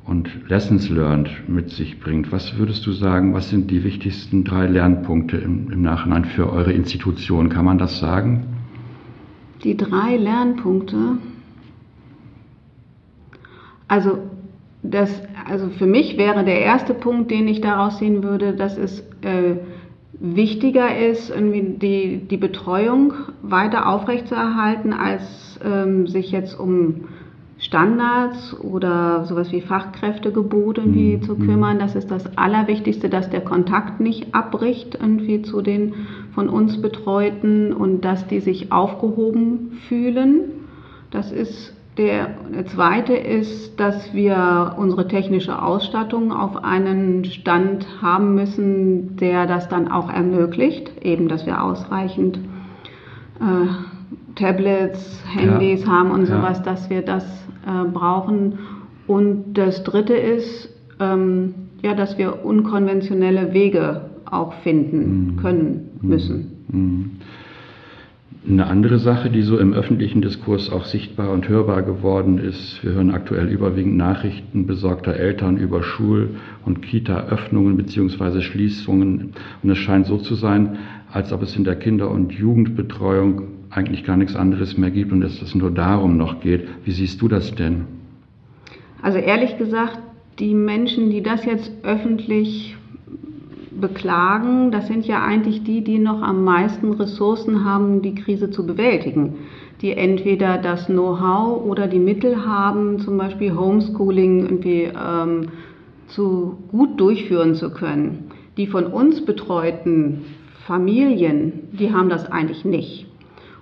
und 0.04 0.28
Lessons 0.48 0.90
learned 0.90 1.30
mit 1.48 1.70
sich 1.70 2.00
bringt. 2.00 2.32
Was 2.32 2.58
würdest 2.58 2.84
du 2.86 2.92
sagen, 2.92 3.34
was 3.34 3.50
sind 3.50 3.70
die 3.70 3.84
wichtigsten 3.84 4.42
drei 4.42 4.66
Lernpunkte 4.66 5.36
im, 5.36 5.70
im 5.70 5.82
Nachhinein 5.82 6.24
für 6.24 6.52
eure 6.52 6.72
Institution? 6.72 7.50
Kann 7.50 7.64
man 7.64 7.78
das 7.78 8.00
sagen? 8.00 8.46
Die 9.62 9.76
drei 9.76 10.16
Lernpunkte. 10.16 11.18
Also, 13.86 14.18
das, 14.82 15.22
also 15.48 15.68
für 15.68 15.86
mich 15.86 16.18
wäre 16.18 16.44
der 16.44 16.60
erste 16.62 16.94
Punkt, 16.94 17.30
den 17.30 17.46
ich 17.46 17.60
daraus 17.60 17.98
sehen 17.98 18.24
würde, 18.24 18.54
dass 18.54 18.76
es 18.76 19.04
äh, 19.20 19.54
wichtiger 20.22 20.96
ist, 20.96 21.30
irgendwie 21.30 21.76
die, 21.78 22.18
die 22.28 22.36
Betreuung 22.36 23.12
weiter 23.42 23.88
aufrechtzuerhalten, 23.88 24.92
als 24.92 25.58
ähm, 25.64 26.06
sich 26.06 26.30
jetzt 26.30 26.58
um 26.58 27.08
Standards 27.58 28.56
oder 28.60 29.24
sowas 29.24 29.50
wie 29.50 29.60
Fachkräftegebot 29.60 30.78
irgendwie 30.78 31.16
mhm. 31.16 31.22
zu 31.22 31.36
kümmern. 31.36 31.80
Das 31.80 31.96
ist 31.96 32.10
das 32.10 32.38
Allerwichtigste, 32.38 33.08
dass 33.08 33.30
der 33.30 33.40
Kontakt 33.40 33.98
nicht 33.98 34.32
abbricht 34.32 34.96
irgendwie 35.00 35.42
zu 35.42 35.60
den 35.60 35.94
von 36.34 36.48
uns 36.48 36.80
Betreuten 36.80 37.72
und 37.72 38.04
dass 38.04 38.26
die 38.28 38.40
sich 38.40 38.70
aufgehoben 38.70 39.72
fühlen. 39.88 40.42
Das 41.10 41.32
ist 41.32 41.74
der, 41.98 42.30
zweite 42.66 43.14
ist, 43.14 43.78
dass 43.78 44.14
wir 44.14 44.76
unsere 44.78 45.08
technische 45.08 45.62
Ausstattung 45.62 46.32
auf 46.32 46.64
einen 46.64 47.24
Stand 47.26 47.86
haben 48.00 48.34
müssen, 48.34 49.16
der 49.16 49.46
das 49.46 49.68
dann 49.68 49.88
auch 49.88 50.10
ermöglicht, 50.10 50.90
eben 51.02 51.28
dass 51.28 51.44
wir 51.44 51.62
ausreichend 51.62 52.38
äh, 53.40 54.36
Tablets, 54.36 55.22
Handys 55.26 55.82
ja. 55.82 55.88
haben 55.88 56.10
und 56.10 56.26
sowas, 56.26 56.58
ja. 56.58 56.64
dass 56.64 56.88
wir 56.88 57.02
das 57.02 57.24
äh, 57.66 57.84
brauchen. 57.90 58.58
Und 59.06 59.54
das 59.54 59.84
Dritte 59.84 60.14
ist, 60.14 60.70
ähm, 60.98 61.54
ja, 61.82 61.94
dass 61.94 62.16
wir 62.16 62.44
unkonventionelle 62.44 63.52
Wege 63.52 64.02
auch 64.24 64.54
finden 64.62 65.34
mhm. 65.34 65.36
können 65.36 65.90
müssen. 66.00 66.64
Mhm. 66.68 67.10
Eine 68.48 68.66
andere 68.66 68.98
Sache, 68.98 69.30
die 69.30 69.42
so 69.42 69.56
im 69.56 69.72
öffentlichen 69.72 70.20
Diskurs 70.20 70.68
auch 70.68 70.84
sichtbar 70.84 71.30
und 71.30 71.48
hörbar 71.48 71.82
geworden 71.82 72.38
ist, 72.38 72.82
wir 72.82 72.90
hören 72.90 73.12
aktuell 73.12 73.48
überwiegend 73.48 73.96
Nachrichten 73.96 74.66
besorgter 74.66 75.14
Eltern 75.14 75.58
über 75.58 75.84
Schul- 75.84 76.30
und 76.64 76.82
Kita-Öffnungen 76.82 77.76
bzw. 77.76 78.40
Schließungen. 78.40 79.34
Und 79.62 79.70
es 79.70 79.78
scheint 79.78 80.06
so 80.06 80.18
zu 80.18 80.34
sein, 80.34 80.78
als 81.12 81.32
ob 81.32 81.42
es 81.42 81.56
in 81.56 81.62
der 81.62 81.76
Kinder- 81.76 82.10
und 82.10 82.32
Jugendbetreuung 82.32 83.42
eigentlich 83.70 84.02
gar 84.02 84.16
nichts 84.16 84.34
anderes 84.34 84.76
mehr 84.76 84.90
gibt 84.90 85.12
und 85.12 85.22
es 85.22 85.54
nur 85.54 85.70
darum 85.70 86.16
noch 86.16 86.40
geht. 86.40 86.66
Wie 86.84 86.90
siehst 86.90 87.22
du 87.22 87.28
das 87.28 87.54
denn? 87.54 87.84
Also 89.02 89.18
ehrlich 89.18 89.56
gesagt, 89.56 89.98
die 90.40 90.54
Menschen, 90.54 91.10
die 91.10 91.22
das 91.22 91.44
jetzt 91.44 91.70
öffentlich 91.84 92.76
beklagen, 93.82 94.70
das 94.70 94.86
sind 94.86 95.06
ja 95.06 95.22
eigentlich 95.22 95.62
die, 95.64 95.84
die 95.84 95.98
noch 95.98 96.22
am 96.22 96.42
meisten 96.42 96.94
Ressourcen 96.94 97.66
haben, 97.66 98.00
die 98.00 98.14
Krise 98.14 98.50
zu 98.50 98.64
bewältigen. 98.64 99.34
Die 99.82 99.92
entweder 99.92 100.56
das 100.56 100.86
Know-how 100.86 101.66
oder 101.66 101.86
die 101.88 101.98
Mittel 101.98 102.46
haben, 102.46 103.00
zum 103.00 103.18
Beispiel 103.18 103.54
Homeschooling 103.54 104.40
irgendwie 104.40 104.84
ähm, 104.84 105.48
zu 106.06 106.56
gut 106.70 106.98
durchführen 106.98 107.54
zu 107.54 107.70
können. 107.70 108.30
Die 108.56 108.66
von 108.66 108.86
uns 108.86 109.22
betreuten 109.24 110.24
Familien, 110.66 111.68
die 111.72 111.92
haben 111.92 112.08
das 112.08 112.30
eigentlich 112.32 112.64
nicht. 112.64 113.06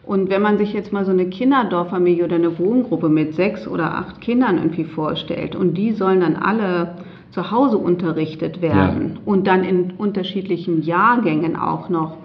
Und 0.02 0.28
wenn 0.28 0.42
man 0.42 0.58
sich 0.58 0.72
jetzt 0.72 0.92
mal 0.92 1.04
so 1.04 1.12
eine 1.12 1.26
Kinderdorffamilie 1.26 2.24
oder 2.24 2.36
eine 2.36 2.58
Wohngruppe 2.58 3.08
mit 3.08 3.34
sechs 3.34 3.66
oder 3.66 3.94
acht 3.94 4.20
Kindern 4.20 4.58
irgendwie 4.58 4.84
vorstellt 4.84 5.54
und 5.56 5.74
die 5.74 5.92
sollen 5.92 6.20
dann 6.20 6.36
alle 6.36 6.96
zu 7.30 7.50
Hause 7.50 7.78
unterrichtet 7.78 8.60
werden 8.60 9.12
ja. 9.14 9.20
und 9.24 9.46
dann 9.46 9.64
in 9.64 9.92
unterschiedlichen 9.92 10.82
Jahrgängen 10.82 11.56
auch 11.56 11.88
noch, 11.88 12.16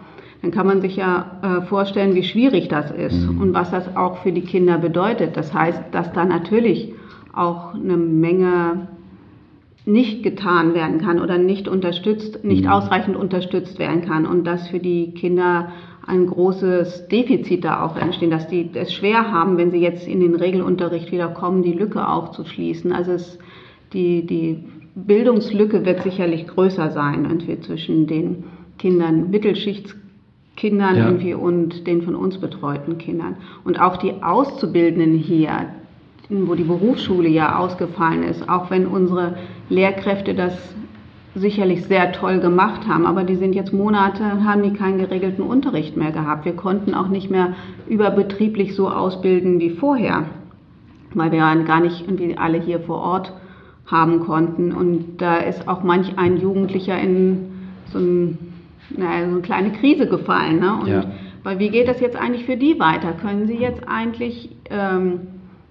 dann 0.41 0.51
kann 0.51 0.67
man 0.67 0.81
sich 0.81 0.95
ja 0.95 1.37
äh, 1.41 1.61
vorstellen, 1.67 2.15
wie 2.15 2.23
schwierig 2.23 2.67
das 2.67 2.91
ist 2.91 3.29
mhm. 3.29 3.41
und 3.41 3.53
was 3.53 3.71
das 3.71 3.95
auch 3.95 4.17
für 4.17 4.31
die 4.31 4.41
Kinder 4.41 4.77
bedeutet. 4.77 5.37
Das 5.37 5.53
heißt, 5.53 5.81
dass 5.91 6.11
da 6.13 6.25
natürlich 6.25 6.93
auch 7.33 7.73
eine 7.73 7.97
Menge 7.97 8.87
nicht 9.85 10.23
getan 10.23 10.73
werden 10.73 10.99
kann 10.99 11.19
oder 11.19 11.37
nicht 11.37 11.67
unterstützt, 11.67 12.43
nicht 12.43 12.65
mhm. 12.65 12.71
ausreichend 12.71 13.15
unterstützt 13.15 13.77
werden 13.77 14.01
kann 14.01 14.25
und 14.25 14.45
dass 14.45 14.67
für 14.69 14.79
die 14.79 15.11
Kinder 15.11 15.69
ein 16.07 16.27
großes 16.27 17.07
Defizit 17.07 17.63
da 17.63 17.83
auch 17.83 17.95
entstehen, 17.95 18.29
dass 18.29 18.47
die 18.47 18.69
es 18.73 18.93
schwer 18.93 19.31
haben, 19.31 19.57
wenn 19.57 19.71
sie 19.71 19.79
jetzt 19.79 20.07
in 20.07 20.19
den 20.19 20.35
Regelunterricht 20.35 21.11
wieder 21.11 21.29
kommen, 21.29 21.63
die 21.63 21.73
Lücke 21.73 22.07
auch 22.07 22.31
zu 22.31 22.45
schließen. 22.45 22.91
Also 22.91 23.13
es, 23.13 23.39
die, 23.93 24.25
die 24.25 24.63
Bildungslücke 24.95 25.85
wird 25.85 26.03
sicherlich 26.03 26.47
größer 26.47 26.91
sein 26.91 27.25
irgendwie 27.25 27.59
zwischen 27.59 28.07
den 28.07 28.45
Kindern, 28.79 29.29
Mittelschichtskindern 29.29 30.95
ja. 30.95 31.05
irgendwie 31.07 31.33
und 31.33 31.85
den 31.85 32.01
von 32.01 32.15
uns 32.15 32.37
betreuten 32.37 32.97
Kindern. 32.97 33.35
Und 33.65 33.79
auch 33.79 33.97
die 33.97 34.23
Auszubildenden 34.23 35.17
hier, 35.17 35.67
wo 36.29 36.55
die 36.55 36.63
Berufsschule 36.63 37.27
ja 37.27 37.59
ausgefallen 37.59 38.23
ist, 38.23 38.47
auch 38.47 38.71
wenn 38.71 38.87
unsere 38.87 39.37
Lehrkräfte 39.69 40.33
das 40.33 40.57
sicherlich 41.35 41.83
sehr 41.83 42.13
toll 42.13 42.39
gemacht 42.39 42.87
haben, 42.87 43.05
aber 43.05 43.25
die 43.25 43.35
sind 43.35 43.53
jetzt 43.53 43.73
Monate, 43.73 44.45
haben 44.45 44.63
die 44.63 44.71
keinen 44.71 44.99
geregelten 44.99 45.43
Unterricht 45.43 45.97
mehr 45.97 46.13
gehabt. 46.13 46.45
Wir 46.45 46.55
konnten 46.55 46.93
auch 46.93 47.09
nicht 47.09 47.29
mehr 47.29 47.55
überbetrieblich 47.89 48.73
so 48.73 48.89
ausbilden 48.89 49.59
wie 49.59 49.71
vorher, 49.71 50.23
weil 51.13 51.33
wir 51.33 51.39
gar 51.39 51.81
nicht 51.81 52.07
irgendwie 52.07 52.37
alle 52.37 52.61
hier 52.61 52.79
vor 52.79 52.99
Ort 52.99 53.33
haben 53.87 54.21
konnten. 54.21 54.71
Und 54.71 55.17
da 55.17 55.37
ist 55.37 55.67
auch 55.67 55.83
manch 55.83 56.17
ein 56.17 56.37
Jugendlicher 56.37 56.99
in 56.99 57.51
so, 57.91 57.99
ein, 57.99 58.37
naja, 58.95 59.25
so 59.27 59.33
eine 59.33 59.41
kleine 59.41 59.71
Krise 59.71 60.07
gefallen. 60.07 60.59
Ne? 60.59 60.75
Und 60.81 60.87
ja. 60.87 61.03
weil 61.43 61.59
wie 61.59 61.69
geht 61.69 61.87
das 61.87 61.99
jetzt 61.99 62.15
eigentlich 62.15 62.45
für 62.45 62.57
die 62.57 62.79
weiter? 62.79 63.13
Können 63.13 63.47
sie 63.47 63.57
jetzt 63.57 63.87
eigentlich 63.87 64.49
ähm, 64.69 65.21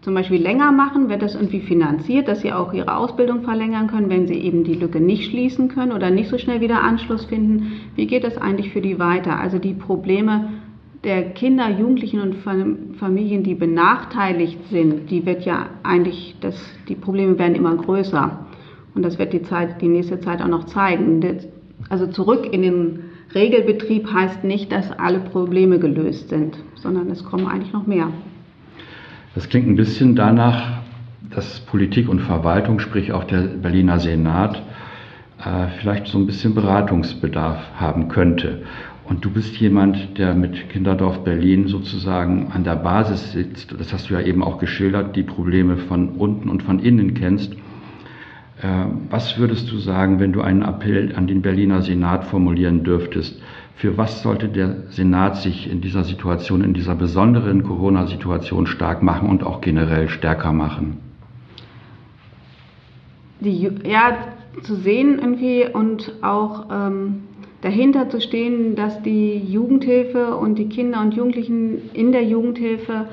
zum 0.04 0.14
Beispiel 0.14 0.40
länger 0.40 0.70
machen, 0.70 1.08
wird 1.08 1.22
das 1.22 1.34
irgendwie 1.34 1.60
finanziert, 1.60 2.28
dass 2.28 2.42
sie 2.42 2.52
auch 2.52 2.74
ihre 2.74 2.94
Ausbildung 2.94 3.42
verlängern 3.42 3.86
können, 3.86 4.10
wenn 4.10 4.26
sie 4.26 4.34
eben 4.34 4.62
die 4.62 4.74
Lücke 4.74 5.00
nicht 5.00 5.30
schließen 5.30 5.68
können 5.68 5.92
oder 5.92 6.10
nicht 6.10 6.28
so 6.28 6.36
schnell 6.36 6.60
wieder 6.60 6.82
Anschluss 6.82 7.24
finden. 7.24 7.80
Wie 7.96 8.06
geht 8.06 8.22
das 8.22 8.36
eigentlich 8.36 8.70
für 8.70 8.82
die 8.82 8.98
weiter? 8.98 9.40
Also 9.40 9.58
die 9.58 9.72
Probleme 9.72 10.50
der 11.04 11.30
Kinder, 11.30 11.68
Jugendlichen 11.68 12.20
und 12.20 12.36
Familien, 12.98 13.42
die 13.42 13.54
benachteiligt 13.54 14.58
sind, 14.70 15.10
die 15.10 15.26
wird 15.26 15.44
ja 15.44 15.66
eigentlich, 15.82 16.34
das, 16.40 16.56
die 16.88 16.94
Probleme 16.94 17.38
werden 17.38 17.54
immer 17.54 17.76
größer. 17.76 18.46
Und 18.94 19.02
das 19.02 19.18
wird 19.18 19.32
die 19.32 19.42
Zeit, 19.42 19.80
die 19.82 19.88
nächste 19.88 20.20
Zeit 20.20 20.40
auch 20.40 20.48
noch 20.48 20.64
zeigen. 20.64 21.20
Also 21.88 22.06
zurück 22.06 22.48
in 22.50 22.62
den 22.62 22.98
Regelbetrieb 23.34 24.10
heißt 24.12 24.44
nicht, 24.44 24.72
dass 24.72 24.92
alle 24.92 25.18
Probleme 25.18 25.78
gelöst 25.78 26.28
sind, 26.30 26.56
sondern 26.76 27.10
es 27.10 27.24
kommen 27.24 27.46
eigentlich 27.46 27.72
noch 27.72 27.86
mehr. 27.86 28.08
Das 29.34 29.48
klingt 29.48 29.68
ein 29.68 29.76
bisschen 29.76 30.14
danach, 30.14 30.80
dass 31.34 31.60
Politik 31.60 32.08
und 32.08 32.20
Verwaltung, 32.20 32.78
sprich 32.78 33.12
auch 33.12 33.24
der 33.24 33.42
Berliner 33.42 33.98
Senat, 33.98 34.62
äh, 35.44 35.66
vielleicht 35.80 36.06
so 36.06 36.18
ein 36.18 36.26
bisschen 36.26 36.54
Beratungsbedarf 36.54 37.58
haben 37.76 38.08
könnte. 38.08 38.62
Und 39.06 39.24
du 39.24 39.30
bist 39.30 39.56
jemand, 39.56 40.18
der 40.18 40.34
mit 40.34 40.70
Kinderdorf 40.70 41.24
Berlin 41.24 41.68
sozusagen 41.68 42.50
an 42.52 42.64
der 42.64 42.76
Basis 42.76 43.32
sitzt. 43.32 43.74
Das 43.78 43.92
hast 43.92 44.08
du 44.08 44.14
ja 44.14 44.20
eben 44.20 44.42
auch 44.42 44.58
geschildert, 44.58 45.14
die 45.14 45.22
Probleme 45.22 45.76
von 45.76 46.10
unten 46.10 46.48
und 46.48 46.62
von 46.62 46.78
innen 46.78 47.12
kennst. 47.12 47.52
Äh, 48.62 48.86
was 49.10 49.38
würdest 49.38 49.70
du 49.70 49.78
sagen, 49.78 50.20
wenn 50.20 50.32
du 50.32 50.40
einen 50.40 50.62
Appell 50.62 51.14
an 51.14 51.26
den 51.26 51.42
Berliner 51.42 51.82
Senat 51.82 52.24
formulieren 52.24 52.82
dürftest? 52.82 53.42
Für 53.76 53.98
was 53.98 54.22
sollte 54.22 54.48
der 54.48 54.84
Senat 54.90 55.36
sich 55.36 55.70
in 55.70 55.82
dieser 55.82 56.04
Situation, 56.04 56.64
in 56.64 56.72
dieser 56.72 56.94
besonderen 56.94 57.62
Corona-Situation 57.62 58.66
stark 58.66 59.02
machen 59.02 59.28
und 59.28 59.42
auch 59.42 59.60
generell 59.60 60.08
stärker 60.08 60.52
machen? 60.52 60.98
Die, 63.40 63.68
ja, 63.84 64.16
zu 64.62 64.76
sehen 64.76 65.18
irgendwie 65.18 65.66
und 65.70 66.12
auch 66.22 66.66
ähm, 66.70 67.24
dahinter 67.64 68.10
zu 68.10 68.20
stehen, 68.20 68.76
dass 68.76 69.02
die 69.02 69.38
Jugendhilfe 69.38 70.36
und 70.36 70.56
die 70.58 70.68
Kinder 70.68 71.00
und 71.00 71.14
Jugendlichen 71.14 71.90
in 71.94 72.12
der 72.12 72.22
Jugendhilfe 72.22 73.06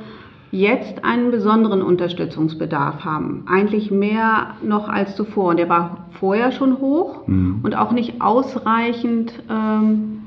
jetzt 0.52 1.06
einen 1.06 1.32
besonderen 1.32 1.82
Unterstützungsbedarf 1.82 3.06
haben. 3.06 3.46
Eigentlich 3.48 3.92
mehr 3.92 4.56
noch 4.62 4.90
als 4.90 5.16
zuvor. 5.16 5.52
Und 5.52 5.58
der 5.58 5.70
war 5.70 6.10
vorher 6.20 6.52
schon 6.52 6.80
hoch 6.80 7.26
mhm. 7.28 7.62
und 7.64 7.78
auch 7.78 7.94
nicht 7.94 8.22
ausreichend 8.22 9.32
ähm, 9.50 10.24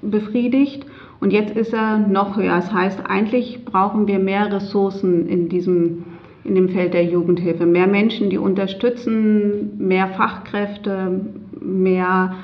befriedigt. 0.00 0.86
Und 1.20 1.30
jetzt 1.30 1.54
ist 1.54 1.74
er 1.74 1.98
noch 1.98 2.38
höher. 2.38 2.56
Das 2.56 2.72
heißt, 2.72 3.00
eigentlich 3.06 3.66
brauchen 3.66 4.06
wir 4.06 4.18
mehr 4.18 4.50
Ressourcen 4.50 5.28
in 5.28 5.50
diesem 5.50 6.04
in 6.44 6.54
dem 6.54 6.68
Feld 6.68 6.94
der 6.94 7.04
Jugendhilfe. 7.04 7.66
Mehr 7.66 7.88
Menschen, 7.88 8.30
die 8.30 8.38
unterstützen, 8.38 9.72
mehr 9.78 10.06
Fachkräfte, 10.06 11.20
mehr 11.60 12.36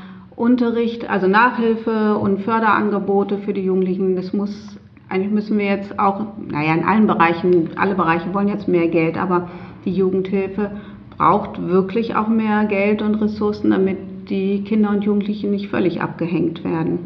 Unterricht, 0.43 1.09
also 1.09 1.29
Nachhilfe 1.29 2.19
und 2.19 2.41
Förderangebote 2.41 3.39
für 3.39 3.53
die 3.53 3.61
Jugendlichen. 3.61 4.17
Das 4.17 4.33
muss, 4.33 4.77
eigentlich 5.09 5.33
müssen 5.33 5.57
wir 5.57 5.67
jetzt 5.67 6.01
auch, 6.01 6.27
naja, 6.51 6.75
in 6.75 6.83
allen 6.83 7.07
Bereichen, 7.07 7.71
alle 7.77 7.95
Bereiche 7.95 8.35
wollen 8.35 8.49
jetzt 8.49 8.67
mehr 8.67 8.89
Geld, 8.89 9.17
aber 9.17 9.49
die 9.85 9.93
Jugendhilfe 9.93 10.73
braucht 11.17 11.63
wirklich 11.63 12.17
auch 12.17 12.27
mehr 12.27 12.65
Geld 12.65 13.03
und 13.03 13.15
Ressourcen, 13.15 13.71
damit 13.71 13.99
die 14.31 14.65
Kinder 14.65 14.91
und 14.91 15.05
Jugendlichen 15.05 15.53
nicht 15.53 15.69
völlig 15.69 16.03
abgehängt 16.03 16.65
werden. 16.65 16.99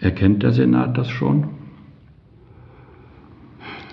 Erkennt 0.00 0.42
der 0.42 0.50
Senat 0.50 0.98
das 0.98 1.08
schon? 1.08 1.44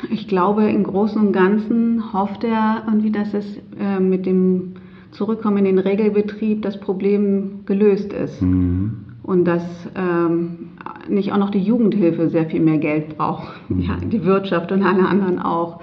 Ich 0.09 0.27
glaube, 0.27 0.67
im 0.67 0.83
Großen 0.83 1.21
und 1.27 1.31
Ganzen 1.31 2.11
hofft 2.11 2.43
er 2.43 2.85
irgendwie, 2.87 3.11
dass 3.11 3.35
es 3.35 3.45
äh, 3.79 3.99
mit 3.99 4.25
dem 4.25 4.73
Zurückkommen 5.13 5.57
in 5.57 5.65
den 5.65 5.79
Regelbetrieb 5.79 6.61
das 6.61 6.79
Problem 6.79 7.61
gelöst 7.65 8.13
ist. 8.13 8.41
Mhm. 8.41 9.05
Und 9.23 9.45
dass 9.45 9.63
ähm, 9.95 10.69
nicht 11.07 11.31
auch 11.31 11.37
noch 11.37 11.49
die 11.49 11.61
Jugendhilfe 11.61 12.29
sehr 12.29 12.45
viel 12.45 12.59
mehr 12.59 12.77
Geld 12.77 13.17
braucht. 13.17 13.53
Mhm. 13.69 13.79
Ja, 13.79 13.95
die 14.03 14.25
Wirtschaft 14.25 14.71
und 14.71 14.83
alle 14.83 15.07
anderen 15.07 15.39
auch. 15.39 15.79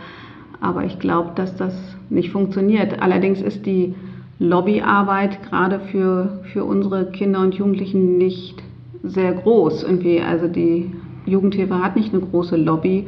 Aber 0.60 0.84
ich 0.84 0.98
glaube, 0.98 1.30
dass 1.34 1.56
das 1.56 1.74
nicht 2.10 2.30
funktioniert. 2.30 3.00
Allerdings 3.00 3.40
ist 3.40 3.64
die 3.64 3.94
Lobbyarbeit 4.38 5.42
gerade 5.42 5.80
für, 5.80 6.40
für 6.52 6.64
unsere 6.64 7.10
Kinder 7.10 7.40
und 7.40 7.54
Jugendlichen 7.54 8.18
nicht 8.18 8.62
sehr 9.02 9.32
groß. 9.32 9.84
Irgendwie. 9.84 10.20
Also 10.20 10.48
die 10.48 10.90
Jugendhilfe 11.26 11.82
hat 11.82 11.96
nicht 11.96 12.12
eine 12.12 12.22
große 12.22 12.56
Lobby 12.56 13.06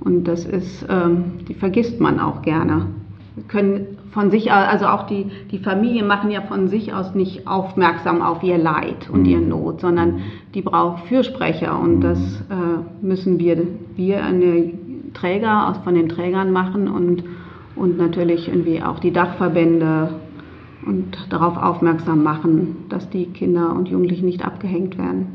und 0.00 0.24
das 0.24 0.44
ist, 0.44 0.84
ähm, 0.88 1.24
die 1.48 1.54
vergisst 1.54 2.00
man 2.00 2.18
auch 2.18 2.42
gerne. 2.42 2.86
Wir 3.34 3.44
können 3.44 3.91
von 4.12 4.30
sich 4.30 4.52
aus, 4.52 4.68
also 4.68 4.86
auch 4.86 5.06
die, 5.06 5.26
die 5.50 5.58
Familien 5.58 6.06
machen 6.06 6.30
ja 6.30 6.42
von 6.42 6.68
sich 6.68 6.92
aus 6.92 7.14
nicht 7.14 7.48
aufmerksam 7.48 8.22
auf 8.22 8.42
ihr 8.42 8.58
Leid 8.58 9.08
und 9.10 9.20
mhm. 9.22 9.26
ihre 9.26 9.40
Not, 9.40 9.80
sondern 9.80 10.20
die 10.54 10.62
braucht 10.62 11.06
Fürsprecher 11.06 11.78
und 11.78 12.02
das 12.02 12.18
äh, 12.50 13.04
müssen 13.04 13.38
wir, 13.38 13.66
wir 13.96 14.22
eine 14.22 14.70
Träger 15.14 15.74
von 15.82 15.94
den 15.94 16.08
Trägern 16.08 16.52
machen 16.52 16.88
und, 16.88 17.24
und 17.74 17.98
natürlich 17.98 18.48
irgendwie 18.48 18.82
auch 18.82 18.98
die 18.98 19.12
Dachverbände 19.12 20.10
und 20.86 21.16
darauf 21.30 21.56
aufmerksam 21.56 22.22
machen, 22.22 22.76
dass 22.88 23.08
die 23.10 23.26
Kinder 23.26 23.74
und 23.74 23.88
Jugendlichen 23.88 24.26
nicht 24.26 24.44
abgehängt 24.44 24.98
werden. 24.98 25.26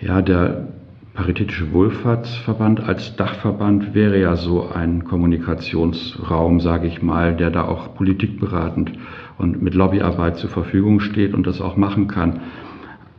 Ja, 0.00 0.22
der 0.22 0.68
Paritätische 1.16 1.72
Wohlfahrtsverband 1.72 2.80
als 2.80 3.16
Dachverband 3.16 3.94
wäre 3.94 4.20
ja 4.20 4.36
so 4.36 4.68
ein 4.68 5.04
Kommunikationsraum, 5.04 6.60
sage 6.60 6.86
ich 6.88 7.00
mal, 7.00 7.34
der 7.34 7.50
da 7.50 7.64
auch 7.64 7.94
politikberatend 7.94 8.92
und 9.38 9.62
mit 9.62 9.74
Lobbyarbeit 9.74 10.36
zur 10.36 10.50
Verfügung 10.50 11.00
steht 11.00 11.32
und 11.32 11.46
das 11.46 11.62
auch 11.62 11.78
machen 11.78 12.06
kann. 12.06 12.40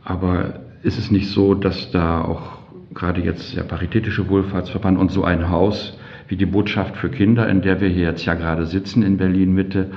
Aber 0.04 0.60
ist 0.84 0.96
es 0.96 1.10
nicht 1.10 1.28
so, 1.28 1.54
dass 1.54 1.90
da 1.90 2.22
auch 2.22 2.58
gerade 2.94 3.20
jetzt 3.20 3.56
der 3.56 3.64
Paritätische 3.64 4.28
Wohlfahrtsverband 4.28 4.96
und 4.96 5.10
so 5.10 5.24
ein 5.24 5.50
Haus 5.50 5.98
wie 6.28 6.36
die 6.36 6.46
Botschaft 6.46 6.96
für 6.96 7.08
Kinder, 7.08 7.48
in 7.48 7.62
der 7.62 7.80
wir 7.80 7.88
hier 7.88 8.04
jetzt 8.04 8.24
ja 8.24 8.34
gerade 8.34 8.66
sitzen 8.66 9.02
in 9.02 9.16
Berlin 9.16 9.52
Mitte, 9.52 9.90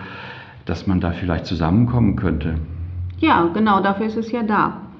dass 0.66 0.88
man 0.88 1.02
da 1.02 1.12
vielleicht 1.12 1.46
zusammenkommen 1.46 2.16
könnte? 2.16 2.56
Ja, 3.20 3.48
genau, 3.54 3.80
dafür 3.80 4.08
ist 4.08 4.18
es 4.18 4.32
ja 4.32 4.42
da. 4.42 4.90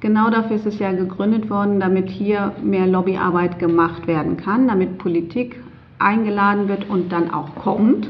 Genau 0.00 0.30
dafür 0.30 0.56
ist 0.56 0.66
es 0.66 0.78
ja 0.78 0.92
gegründet 0.92 1.50
worden, 1.50 1.80
damit 1.80 2.08
hier 2.08 2.52
mehr 2.62 2.86
Lobbyarbeit 2.86 3.58
gemacht 3.58 4.06
werden 4.06 4.36
kann, 4.36 4.68
damit 4.68 4.98
Politik 4.98 5.60
eingeladen 5.98 6.68
wird 6.68 6.88
und 6.88 7.10
dann 7.10 7.32
auch 7.32 7.56
kommt. 7.56 8.08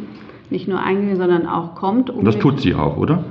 Nicht 0.51 0.69
nur 0.69 0.81
eingeladen, 0.81 1.17
sondern 1.17 1.47
auch 1.47 1.75
kommt. 1.75 2.11
Um 2.11 2.25
das 2.25 2.39
tut 2.39 2.61
sie 2.61 2.75
auch, 2.75 2.97
oder? 2.97 3.25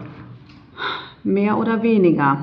Mehr 1.24 1.58
oder 1.58 1.84
weniger. 1.84 2.40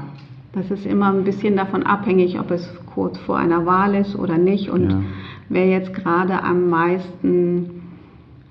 Das 0.53 0.71
ist 0.71 0.87
immer 0.87 1.13
ein 1.13 1.25
bisschen 1.25 1.57
davon 1.57 1.83
abhängig, 1.83 2.39
ob 2.39 2.51
es 2.53 2.73
kurz 2.95 3.19
vor 3.19 3.37
einer 3.37 3.67
Wahl 3.67 3.97
ist 3.97 4.17
oder 4.17 4.39
nicht 4.39 4.71
und 4.71 4.91
ja. 4.91 5.01
wer 5.49 5.69
jetzt 5.69 5.95
gerade 5.95 6.43
am 6.45 6.71
meisten 6.71 7.83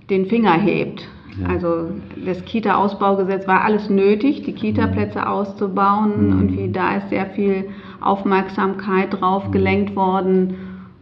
den 0.10 0.26
Finger 0.26 0.54
hebt. 0.54 1.08
Ja. 1.42 1.48
Also 1.48 1.92
das 2.26 2.44
Kita-Ausbaugesetz 2.46 3.48
war 3.48 3.64
alles 3.64 3.90
nötig, 3.90 4.44
die 4.44 4.54
Kita-Plätze 4.54 5.28
auszubauen 5.28 6.28
mhm. 6.28 6.40
und 6.40 6.58
wie 6.58 6.72
da 6.72 6.98
ist 6.98 7.10
sehr 7.10 7.28
viel 7.28 7.66
Aufmerksamkeit 8.02 9.20
drauf 9.20 9.48
mhm. 9.48 9.52
gelenkt 9.52 9.96
worden 9.96 10.56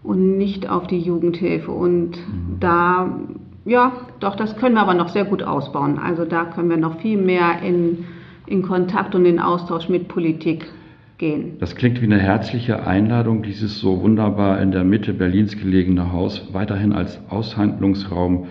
und 0.03 0.37
nicht 0.37 0.69
auf 0.69 0.87
die 0.87 0.99
Jugendhilfe. 0.99 1.71
Und 1.71 2.11
mhm. 2.11 2.59
da, 2.59 3.19
ja, 3.65 3.91
doch, 4.19 4.35
das 4.35 4.55
können 4.57 4.75
wir 4.75 4.81
aber 4.81 4.93
noch 4.93 5.09
sehr 5.09 5.25
gut 5.25 5.43
ausbauen. 5.43 5.99
Also 5.99 6.25
da 6.25 6.45
können 6.45 6.69
wir 6.69 6.77
noch 6.77 6.99
viel 6.99 7.17
mehr 7.17 7.61
in, 7.61 8.05
in 8.47 8.61
Kontakt 8.61 9.15
und 9.15 9.25
in 9.25 9.39
Austausch 9.39 9.89
mit 9.89 10.07
Politik 10.07 10.65
gehen. 11.17 11.57
Das 11.59 11.75
klingt 11.75 12.01
wie 12.01 12.05
eine 12.05 12.19
herzliche 12.19 12.85
Einladung, 12.85 13.43
dieses 13.43 13.79
so 13.79 14.01
wunderbar 14.01 14.59
in 14.61 14.71
der 14.71 14.83
Mitte 14.83 15.13
Berlins 15.13 15.57
gelegene 15.57 16.11
Haus 16.11 16.49
weiterhin 16.51 16.93
als 16.93 17.19
Aushandlungsraum 17.29 18.47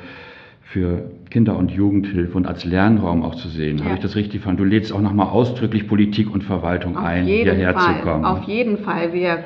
für 0.70 1.10
Kinder- 1.30 1.56
und 1.56 1.72
Jugendhilfe 1.72 2.36
und 2.36 2.46
als 2.46 2.64
Lernraum 2.64 3.24
auch 3.24 3.34
zu 3.34 3.48
sehen. 3.48 3.78
Ja. 3.78 3.86
Habe 3.86 3.94
ich 3.96 4.00
das 4.00 4.14
richtig 4.14 4.40
verstanden? 4.40 4.62
Du 4.62 4.68
lädst 4.68 4.92
auch 4.92 5.00
nochmal 5.00 5.26
ausdrücklich 5.26 5.88
Politik 5.88 6.32
und 6.32 6.44
Verwaltung 6.44 6.96
Auf 6.96 7.04
ein, 7.04 7.24
hierher 7.24 7.74
Fall. 7.74 7.96
zu 7.96 8.02
kommen. 8.02 8.24
Auf 8.24 8.44
jeden 8.44 8.78
Fall. 8.78 9.12
Wir 9.12 9.42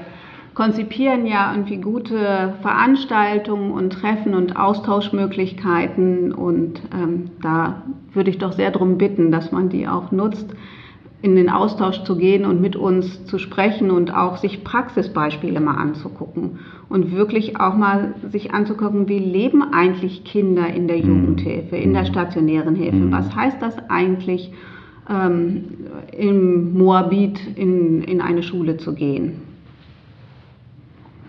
konzipieren 0.52 1.26
ja 1.26 1.50
irgendwie 1.52 1.78
gute 1.78 2.54
Veranstaltungen 2.60 3.70
und 3.72 3.94
Treffen 3.94 4.34
und 4.34 4.56
Austauschmöglichkeiten 4.56 6.32
und 6.32 6.82
ähm, 6.94 7.30
da 7.42 7.82
würde 8.12 8.28
ich 8.28 8.37
doch 8.37 8.52
sehr 8.52 8.70
darum 8.70 8.98
bitten, 8.98 9.32
dass 9.32 9.50
man 9.50 9.70
die 9.70 9.88
auch 9.88 10.12
nutzt 10.12 10.54
in 11.24 11.37
den 11.37 11.48
Austausch 11.48 12.02
zu 12.02 12.16
gehen 12.16 12.44
und 12.44 12.60
mit 12.60 12.76
uns 12.76 13.24
zu 13.24 13.38
sprechen 13.38 13.90
und 13.90 14.14
auch 14.14 14.37
sich 14.37 14.62
Praxisbeispiele 14.62 15.58
mal 15.58 15.76
anzugucken 15.76 16.58
und 16.90 17.12
wirklich 17.12 17.58
auch 17.58 17.74
mal 17.74 18.14
sich 18.30 18.52
anzugucken, 18.52 19.08
wie 19.08 19.20
leben 19.20 19.62
eigentlich 19.72 20.24
Kinder 20.24 20.68
in 20.68 20.87
der 20.87 20.98
mhm. 20.98 21.08
Jugendhilfe, 21.08 21.76
in 21.76 21.94
der 21.94 22.02
mhm. 22.02 22.08
stationären 22.08 22.74
Hilfe. 22.74 22.98
Mhm. 22.98 23.12
Was 23.12 23.34
heißt 23.34 23.56
das 23.62 23.74
eigentlich, 23.88 24.52
ähm, 25.08 25.64
im 26.14 26.76
Moabit 26.76 27.40
in, 27.56 28.02
in 28.02 28.20
eine 28.20 28.42
Schule 28.42 28.76
zu 28.76 28.94
gehen 28.94 29.40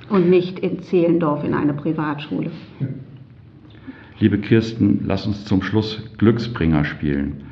und 0.10 0.30
nicht 0.30 0.60
in 0.60 0.82
Zehlendorf 0.82 1.46
in 1.46 1.54
eine 1.54 1.74
Privatschule? 1.74 2.52
Liebe 4.20 4.40
Kirsten, 4.40 5.06
lass 5.06 5.26
uns 5.26 5.46
zum 5.46 5.62
Schluss 5.62 6.04
Glücksbringer 6.18 6.84
spielen. 6.84 7.45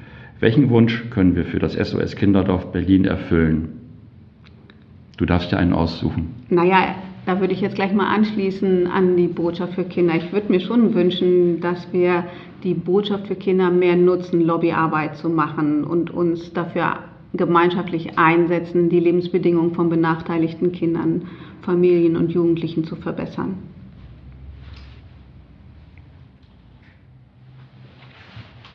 Welchen 0.43 0.69
Wunsch 0.71 1.09
können 1.09 1.37
wir 1.37 1.45
für 1.45 1.59
das 1.59 1.71
SOS 1.71 2.17
Kinderdorf 2.17 2.73
Berlin 2.73 3.05
erfüllen? 3.05 3.79
Du 5.15 5.25
darfst 5.25 5.53
dir 5.53 5.57
einen 5.57 5.71
aussuchen. 5.71 6.35
Naja, 6.49 6.95
da 7.25 7.39
würde 7.39 7.53
ich 7.53 7.61
jetzt 7.61 7.75
gleich 7.75 7.93
mal 7.93 8.13
anschließen 8.13 8.87
an 8.87 9.15
die 9.15 9.29
Botschaft 9.29 9.75
für 9.75 9.85
Kinder. 9.85 10.15
Ich 10.17 10.33
würde 10.33 10.51
mir 10.51 10.59
schon 10.59 10.93
wünschen, 10.93 11.61
dass 11.61 11.87
wir 11.93 12.25
die 12.61 12.73
Botschaft 12.73 13.27
für 13.27 13.35
Kinder 13.35 13.71
mehr 13.71 13.95
nutzen, 13.95 14.41
Lobbyarbeit 14.41 15.15
zu 15.15 15.29
machen 15.29 15.85
und 15.85 16.11
uns 16.11 16.51
dafür 16.51 16.97
gemeinschaftlich 17.33 18.19
einsetzen, 18.19 18.89
die 18.89 18.99
Lebensbedingungen 18.99 19.73
von 19.73 19.87
benachteiligten 19.87 20.73
Kindern, 20.73 21.21
Familien 21.61 22.17
und 22.17 22.33
Jugendlichen 22.33 22.83
zu 22.83 22.97
verbessern. 22.97 23.59